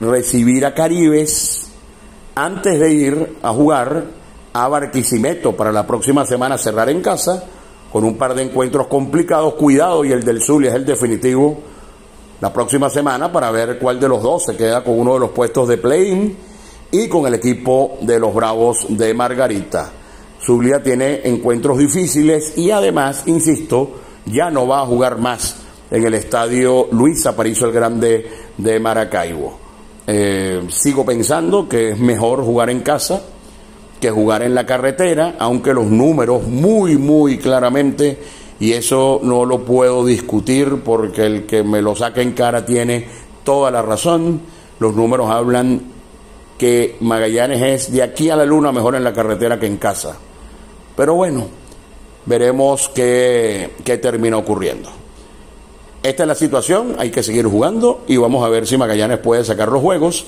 recibir 0.00 0.64
a 0.64 0.74
Caribes 0.74 1.70
antes 2.34 2.78
de 2.78 2.92
ir 2.92 3.36
a 3.42 3.52
jugar 3.52 4.19
a 4.52 4.68
Barquisimeto 4.68 5.56
para 5.56 5.72
la 5.72 5.86
próxima 5.86 6.26
semana 6.26 6.58
cerrar 6.58 6.88
en 6.90 7.02
casa 7.02 7.44
con 7.92 8.04
un 8.04 8.16
par 8.16 8.34
de 8.34 8.42
encuentros 8.42 8.86
complicados, 8.86 9.54
cuidado 9.54 10.04
y 10.04 10.12
el 10.12 10.24
del 10.24 10.42
Zulia 10.42 10.70
es 10.70 10.76
el 10.76 10.84
definitivo 10.84 11.58
la 12.40 12.52
próxima 12.52 12.88
semana 12.88 13.30
para 13.30 13.50
ver 13.50 13.78
cuál 13.78 14.00
de 14.00 14.08
los 14.08 14.22
dos 14.22 14.44
se 14.44 14.56
queda 14.56 14.82
con 14.82 14.98
uno 14.98 15.14
de 15.14 15.20
los 15.20 15.30
puestos 15.30 15.68
de 15.68 15.76
play-in 15.76 16.36
y 16.90 17.08
con 17.08 17.26
el 17.26 17.34
equipo 17.34 17.98
de 18.00 18.18
los 18.18 18.34
Bravos 18.34 18.86
de 18.88 19.12
Margarita. 19.12 19.90
Zulia 20.40 20.82
tiene 20.82 21.20
encuentros 21.24 21.76
difíciles 21.78 22.56
y 22.56 22.70
además, 22.70 23.24
insisto, 23.26 23.90
ya 24.24 24.50
no 24.50 24.66
va 24.66 24.80
a 24.80 24.86
jugar 24.86 25.18
más 25.18 25.56
en 25.90 26.04
el 26.04 26.14
estadio 26.14 26.88
Luis 26.92 27.26
Aparicio 27.26 27.66
el 27.66 27.72
Grande 27.72 28.30
de 28.56 28.80
Maracaibo. 28.80 29.58
Eh, 30.06 30.66
sigo 30.70 31.04
pensando 31.04 31.68
que 31.68 31.90
es 31.90 31.98
mejor 31.98 32.42
jugar 32.42 32.70
en 32.70 32.80
casa 32.80 33.22
que 34.00 34.10
jugar 34.10 34.42
en 34.42 34.54
la 34.54 34.66
carretera, 34.66 35.36
aunque 35.38 35.74
los 35.74 35.86
números 35.86 36.46
muy, 36.46 36.96
muy 36.96 37.38
claramente, 37.38 38.18
y 38.58 38.72
eso 38.72 39.20
no 39.22 39.44
lo 39.44 39.64
puedo 39.64 40.04
discutir 40.04 40.82
porque 40.84 41.26
el 41.26 41.46
que 41.46 41.62
me 41.62 41.82
lo 41.82 41.94
saca 41.94 42.20
en 42.20 42.32
cara 42.32 42.64
tiene 42.64 43.06
toda 43.44 43.70
la 43.70 43.82
razón, 43.82 44.40
los 44.78 44.94
números 44.94 45.30
hablan 45.30 45.82
que 46.58 46.96
Magallanes 47.00 47.62
es 47.62 47.92
de 47.92 48.02
aquí 48.02 48.28
a 48.28 48.36
la 48.36 48.44
luna 48.44 48.70
mejor 48.70 48.94
en 48.94 49.04
la 49.04 49.14
carretera 49.14 49.58
que 49.58 49.66
en 49.66 49.78
casa. 49.78 50.16
Pero 50.94 51.14
bueno, 51.14 51.46
veremos 52.26 52.90
qué, 52.94 53.70
qué 53.82 53.96
termina 53.96 54.36
ocurriendo. 54.36 54.90
Esta 56.02 56.22
es 56.22 56.26
la 56.26 56.34
situación, 56.34 56.96
hay 56.98 57.10
que 57.10 57.22
seguir 57.22 57.46
jugando 57.46 58.04
y 58.06 58.16
vamos 58.18 58.44
a 58.44 58.48
ver 58.48 58.66
si 58.66 58.76
Magallanes 58.76 59.18
puede 59.18 59.44
sacar 59.44 59.68
los 59.68 59.82
juegos. 59.82 60.26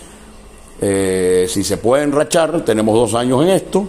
Eh, 0.84 1.46
si 1.48 1.62
se 1.62 1.76
puede 1.76 2.02
enrachar, 2.02 2.64
tenemos 2.64 2.94
dos 2.94 3.14
años 3.14 3.42
en 3.44 3.50
esto. 3.50 3.86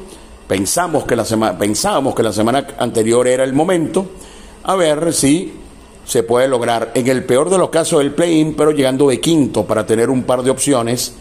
Pensamos 0.47 1.05
que 1.05 1.15
la 1.15 1.25
semana, 1.25 1.57
pensábamos 1.57 2.13
que 2.13 2.21
la 2.21 2.31
semana 2.31 2.67
anterior 2.77 3.27
era 3.27 3.43
el 3.43 3.53
momento. 3.53 4.05
A 4.63 4.75
ver 4.75 5.11
si 5.11 5.53
se 6.05 6.21
puede 6.21 6.47
lograr, 6.47 6.91
en 6.93 7.07
el 7.07 7.25
peor 7.25 7.49
de 7.49 7.57
los 7.57 7.69
casos, 7.69 8.01
el 8.01 8.13
play-in, 8.13 8.55
pero 8.55 8.71
llegando 8.71 9.09
de 9.09 9.19
quinto 9.19 9.65
para 9.65 9.85
tener 9.87 10.11
un 10.11 10.23
par 10.23 10.43
de 10.43 10.51
opciones 10.51 11.13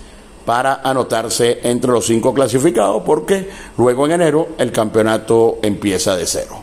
para 0.44 0.80
anotarse 0.82 1.60
entre 1.62 1.92
los 1.92 2.04
cinco 2.06 2.34
clasificados 2.34 3.02
porque 3.04 3.48
luego 3.78 4.06
en 4.06 4.12
enero 4.12 4.48
el 4.58 4.72
campeonato 4.72 5.58
empieza 5.62 6.16
de 6.16 6.26
cero. 6.26 6.60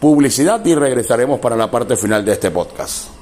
Publicidad 0.00 0.64
y 0.64 0.74
regresaremos 0.74 1.38
para 1.38 1.56
la 1.56 1.70
parte 1.70 1.96
final 1.96 2.24
de 2.24 2.32
este 2.32 2.50
podcast. 2.50 3.21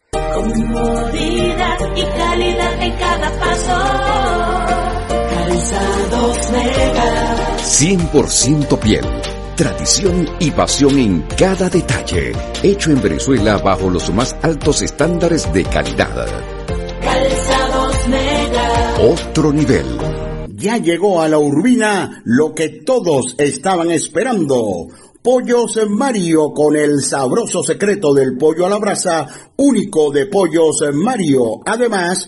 Comodidad 0.11 1.79
y 1.95 2.03
calidad 2.03 2.83
en 2.83 2.95
cada 2.97 3.31
paso. 3.39 3.77
Calzados 5.29 6.51
Mega. 6.51 7.57
100% 7.57 8.79
piel. 8.79 9.05
Tradición 9.55 10.29
y 10.39 10.51
pasión 10.51 10.97
en 10.97 11.21
cada 11.37 11.69
detalle. 11.69 12.33
Hecho 12.61 12.91
en 12.91 13.01
Venezuela 13.01 13.57
bajo 13.59 13.89
los 13.89 14.13
más 14.13 14.35
altos 14.41 14.81
estándares 14.81 15.51
de 15.53 15.63
calidad. 15.63 16.27
Calzados 17.01 18.07
Mega. 18.09 18.95
Otro 19.13 19.53
nivel. 19.53 19.85
Ya 20.55 20.77
llegó 20.77 21.21
a 21.21 21.29
la 21.29 21.39
Urbina 21.39 22.21
lo 22.25 22.53
que 22.53 22.67
todos 22.67 23.35
estaban 23.37 23.89
esperando. 23.91 24.89
Pollos 25.23 25.79
Mario 25.87 26.51
con 26.51 26.75
el 26.75 27.01
sabroso 27.01 27.61
secreto 27.61 28.11
del 28.11 28.37
pollo 28.37 28.65
a 28.65 28.69
la 28.69 28.79
brasa, 28.79 29.27
único 29.57 30.09
de 30.09 30.25
Pollos 30.25 30.81
Mario. 30.93 31.61
Además, 31.63 32.27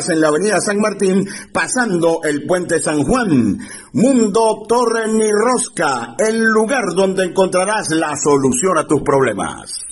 en 0.09 0.21
la 0.21 0.29
avenida 0.29 0.59
San 0.59 0.79
Martín, 0.79 1.27
pasando 1.51 2.21
el 2.23 2.45
puente 2.45 2.79
San 2.79 3.03
Juan. 3.03 3.59
Mundo 3.93 4.63
Torre 4.67 5.07
ni 5.07 5.29
Rosca, 5.31 6.15
el 6.17 6.39
lugar 6.39 6.83
donde 6.95 7.25
encontrarás 7.25 7.89
la 7.91 8.15
solución 8.15 8.77
a 8.77 8.87
tus 8.87 9.01
problemas. 9.01 9.85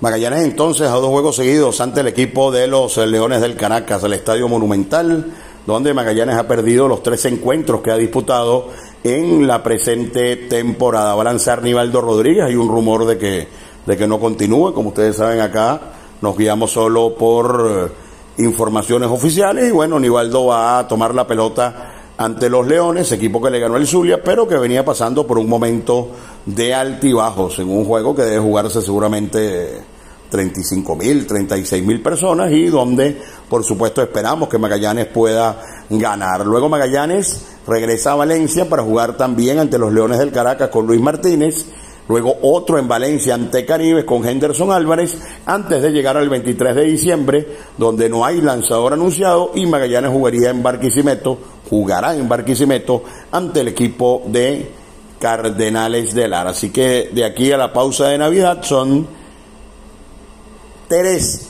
Magallanes 0.00 0.44
entonces 0.44 0.86
a 0.86 0.92
dos 0.92 1.08
juegos 1.08 1.34
seguidos 1.34 1.80
ante 1.80 2.02
el 2.02 2.06
equipo 2.06 2.52
de 2.52 2.68
los 2.68 2.96
Leones 2.98 3.40
del 3.40 3.56
Caracas, 3.56 4.04
el 4.04 4.12
Estadio 4.12 4.48
Monumental, 4.48 5.26
donde 5.66 5.92
Magallanes 5.92 6.36
ha 6.36 6.46
perdido 6.46 6.86
los 6.86 7.02
tres 7.02 7.24
encuentros 7.24 7.82
que 7.82 7.90
ha 7.90 7.96
disputado 7.96 8.68
en 9.02 9.46
la 9.46 9.62
presente 9.62 10.36
temporada. 10.36 11.16
Va 11.16 11.22
a 11.22 11.24
lanzar 11.24 11.62
Nivaldo 11.62 12.00
Rodríguez, 12.00 12.44
hay 12.44 12.54
un 12.54 12.68
rumor 12.68 13.06
de 13.06 13.18
que, 13.18 13.48
de 13.86 13.96
que 13.96 14.06
no 14.06 14.20
continúe, 14.20 14.72
como 14.72 14.90
ustedes 14.90 15.16
saben 15.16 15.40
acá, 15.40 15.97
nos 16.20 16.36
guiamos 16.36 16.72
solo 16.72 17.14
por 17.14 17.90
eh, 18.36 18.42
informaciones 18.42 19.08
oficiales 19.08 19.68
y 19.68 19.72
bueno, 19.72 19.98
Nivaldo 19.98 20.46
va 20.46 20.78
a 20.78 20.88
tomar 20.88 21.14
la 21.14 21.26
pelota 21.26 21.94
ante 22.16 22.50
los 22.50 22.66
Leones, 22.66 23.12
equipo 23.12 23.40
que 23.40 23.50
le 23.50 23.60
ganó 23.60 23.76
el 23.76 23.86
Zulia, 23.86 24.22
pero 24.22 24.48
que 24.48 24.58
venía 24.58 24.84
pasando 24.84 25.26
por 25.26 25.38
un 25.38 25.48
momento 25.48 26.10
de 26.44 26.74
altibajos 26.74 27.58
en 27.60 27.68
un 27.68 27.84
juego 27.84 28.14
que 28.14 28.22
debe 28.22 28.42
jugarse 28.42 28.82
seguramente 28.82 29.84
35 30.28 30.96
mil, 30.96 31.26
36 31.26 31.84
mil 31.84 32.02
personas 32.02 32.50
y 32.52 32.66
donde 32.66 33.20
por 33.48 33.64
supuesto 33.64 34.02
esperamos 34.02 34.48
que 34.48 34.58
Magallanes 34.58 35.06
pueda 35.06 35.62
ganar. 35.88 36.44
Luego 36.44 36.68
Magallanes 36.68 37.46
regresa 37.66 38.12
a 38.12 38.16
Valencia 38.16 38.68
para 38.68 38.82
jugar 38.82 39.16
también 39.16 39.58
ante 39.58 39.78
los 39.78 39.92
Leones 39.92 40.18
del 40.18 40.32
Caracas 40.32 40.70
con 40.70 40.86
Luis 40.86 41.00
Martínez. 41.00 41.66
Luego 42.08 42.38
otro 42.40 42.78
en 42.78 42.88
Valencia 42.88 43.34
ante 43.34 43.66
Caribe 43.66 44.06
con 44.06 44.26
Henderson 44.26 44.72
Álvarez 44.72 45.18
antes 45.44 45.82
de 45.82 45.90
llegar 45.90 46.16
al 46.16 46.30
23 46.30 46.74
de 46.74 46.84
diciembre 46.84 47.46
donde 47.76 48.08
no 48.08 48.24
hay 48.24 48.40
lanzador 48.40 48.94
anunciado 48.94 49.52
y 49.54 49.66
Magallanes 49.66 50.10
jugaría 50.10 50.48
en 50.48 50.62
Barquisimeto, 50.62 51.38
jugará 51.68 52.14
en 52.14 52.26
Barquisimeto 52.26 53.02
ante 53.30 53.60
el 53.60 53.68
equipo 53.68 54.22
de 54.26 54.70
Cardenales 55.20 56.14
de 56.14 56.28
Lara. 56.28 56.50
Así 56.50 56.70
que 56.70 57.10
de 57.12 57.26
aquí 57.26 57.52
a 57.52 57.58
la 57.58 57.74
pausa 57.74 58.08
de 58.08 58.16
Navidad 58.16 58.62
son 58.62 59.06
tres 60.88 61.46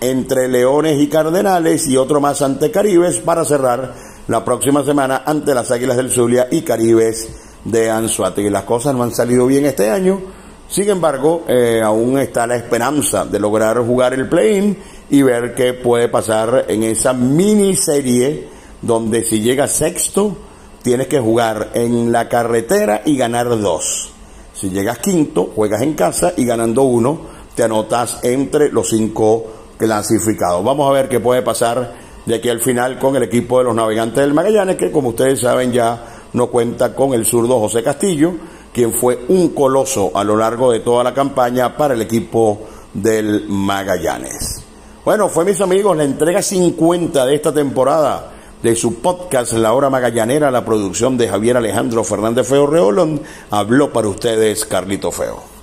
entre 0.00 0.46
Leones 0.46 1.00
y 1.00 1.08
Cardenales 1.08 1.88
y 1.88 1.96
otro 1.96 2.20
más 2.20 2.42
ante 2.42 2.70
Caribes 2.70 3.18
para 3.18 3.44
cerrar 3.44 3.94
la 4.28 4.44
próxima 4.44 4.84
semana 4.84 5.22
ante 5.26 5.52
las 5.52 5.72
Águilas 5.72 5.96
del 5.96 6.12
Zulia 6.12 6.46
y 6.48 6.62
Caribes 6.62 7.45
de 7.66 7.90
Anzuategui. 7.90 8.50
Las 8.50 8.64
cosas 8.64 8.94
no 8.94 9.02
han 9.02 9.14
salido 9.14 9.46
bien 9.46 9.66
este 9.66 9.90
año, 9.90 10.20
sin 10.68 10.88
embargo, 10.90 11.44
eh, 11.46 11.80
aún 11.82 12.18
está 12.18 12.46
la 12.46 12.56
esperanza 12.56 13.24
de 13.24 13.38
lograr 13.38 13.78
jugar 13.78 14.14
el 14.14 14.28
play-in 14.28 14.76
y 15.10 15.22
ver 15.22 15.54
qué 15.54 15.74
puede 15.74 16.08
pasar 16.08 16.64
en 16.68 16.82
esa 16.82 17.12
miniserie 17.12 18.48
donde 18.82 19.22
si 19.22 19.40
llega 19.40 19.68
sexto 19.68 20.36
tienes 20.82 21.06
que 21.06 21.20
jugar 21.20 21.70
en 21.74 22.12
la 22.12 22.28
carretera 22.28 23.02
y 23.04 23.16
ganar 23.16 23.48
dos. 23.48 24.10
Si 24.54 24.70
llegas 24.70 24.98
quinto, 24.98 25.50
juegas 25.54 25.82
en 25.82 25.94
casa 25.94 26.32
y 26.36 26.44
ganando 26.44 26.82
uno, 26.82 27.20
te 27.54 27.62
anotas 27.62 28.20
entre 28.22 28.70
los 28.70 28.88
cinco 28.88 29.46
clasificados. 29.78 30.64
Vamos 30.64 30.88
a 30.88 30.92
ver 30.92 31.08
qué 31.08 31.20
puede 31.20 31.42
pasar 31.42 31.92
de 32.24 32.34
aquí 32.34 32.48
al 32.48 32.60
final 32.60 32.98
con 32.98 33.14
el 33.16 33.22
equipo 33.22 33.58
de 33.58 33.64
los 33.64 33.74
navegantes 33.74 34.20
del 34.20 34.34
Magallanes, 34.34 34.76
que 34.76 34.90
como 34.90 35.10
ustedes 35.10 35.40
saben 35.40 35.72
ya 35.72 36.15
no 36.32 36.48
cuenta 36.48 36.94
con 36.94 37.14
el 37.14 37.24
zurdo 37.24 37.58
José 37.60 37.82
Castillo, 37.82 38.34
quien 38.72 38.92
fue 38.92 39.24
un 39.28 39.50
coloso 39.50 40.10
a 40.14 40.22
lo 40.22 40.36
largo 40.36 40.70
de 40.72 40.80
toda 40.80 41.02
la 41.02 41.14
campaña 41.14 41.76
para 41.76 41.94
el 41.94 42.02
equipo 42.02 42.60
del 42.92 43.46
Magallanes. 43.48 44.62
Bueno, 45.04 45.28
fue 45.28 45.44
mis 45.44 45.60
amigos 45.60 45.96
la 45.96 46.04
entrega 46.04 46.42
50 46.42 47.24
de 47.26 47.34
esta 47.34 47.54
temporada 47.54 48.32
de 48.62 48.74
su 48.74 49.00
podcast 49.00 49.52
La 49.52 49.72
Hora 49.72 49.90
Magallanera, 49.90 50.50
la 50.50 50.64
producción 50.64 51.16
de 51.16 51.28
Javier 51.28 51.56
Alejandro 51.56 52.02
Fernández 52.02 52.48
Feo 52.48 52.66
Reolón, 52.66 53.22
habló 53.50 53.92
para 53.92 54.08
ustedes 54.08 54.64
Carlito 54.64 55.12
Feo. 55.12 55.55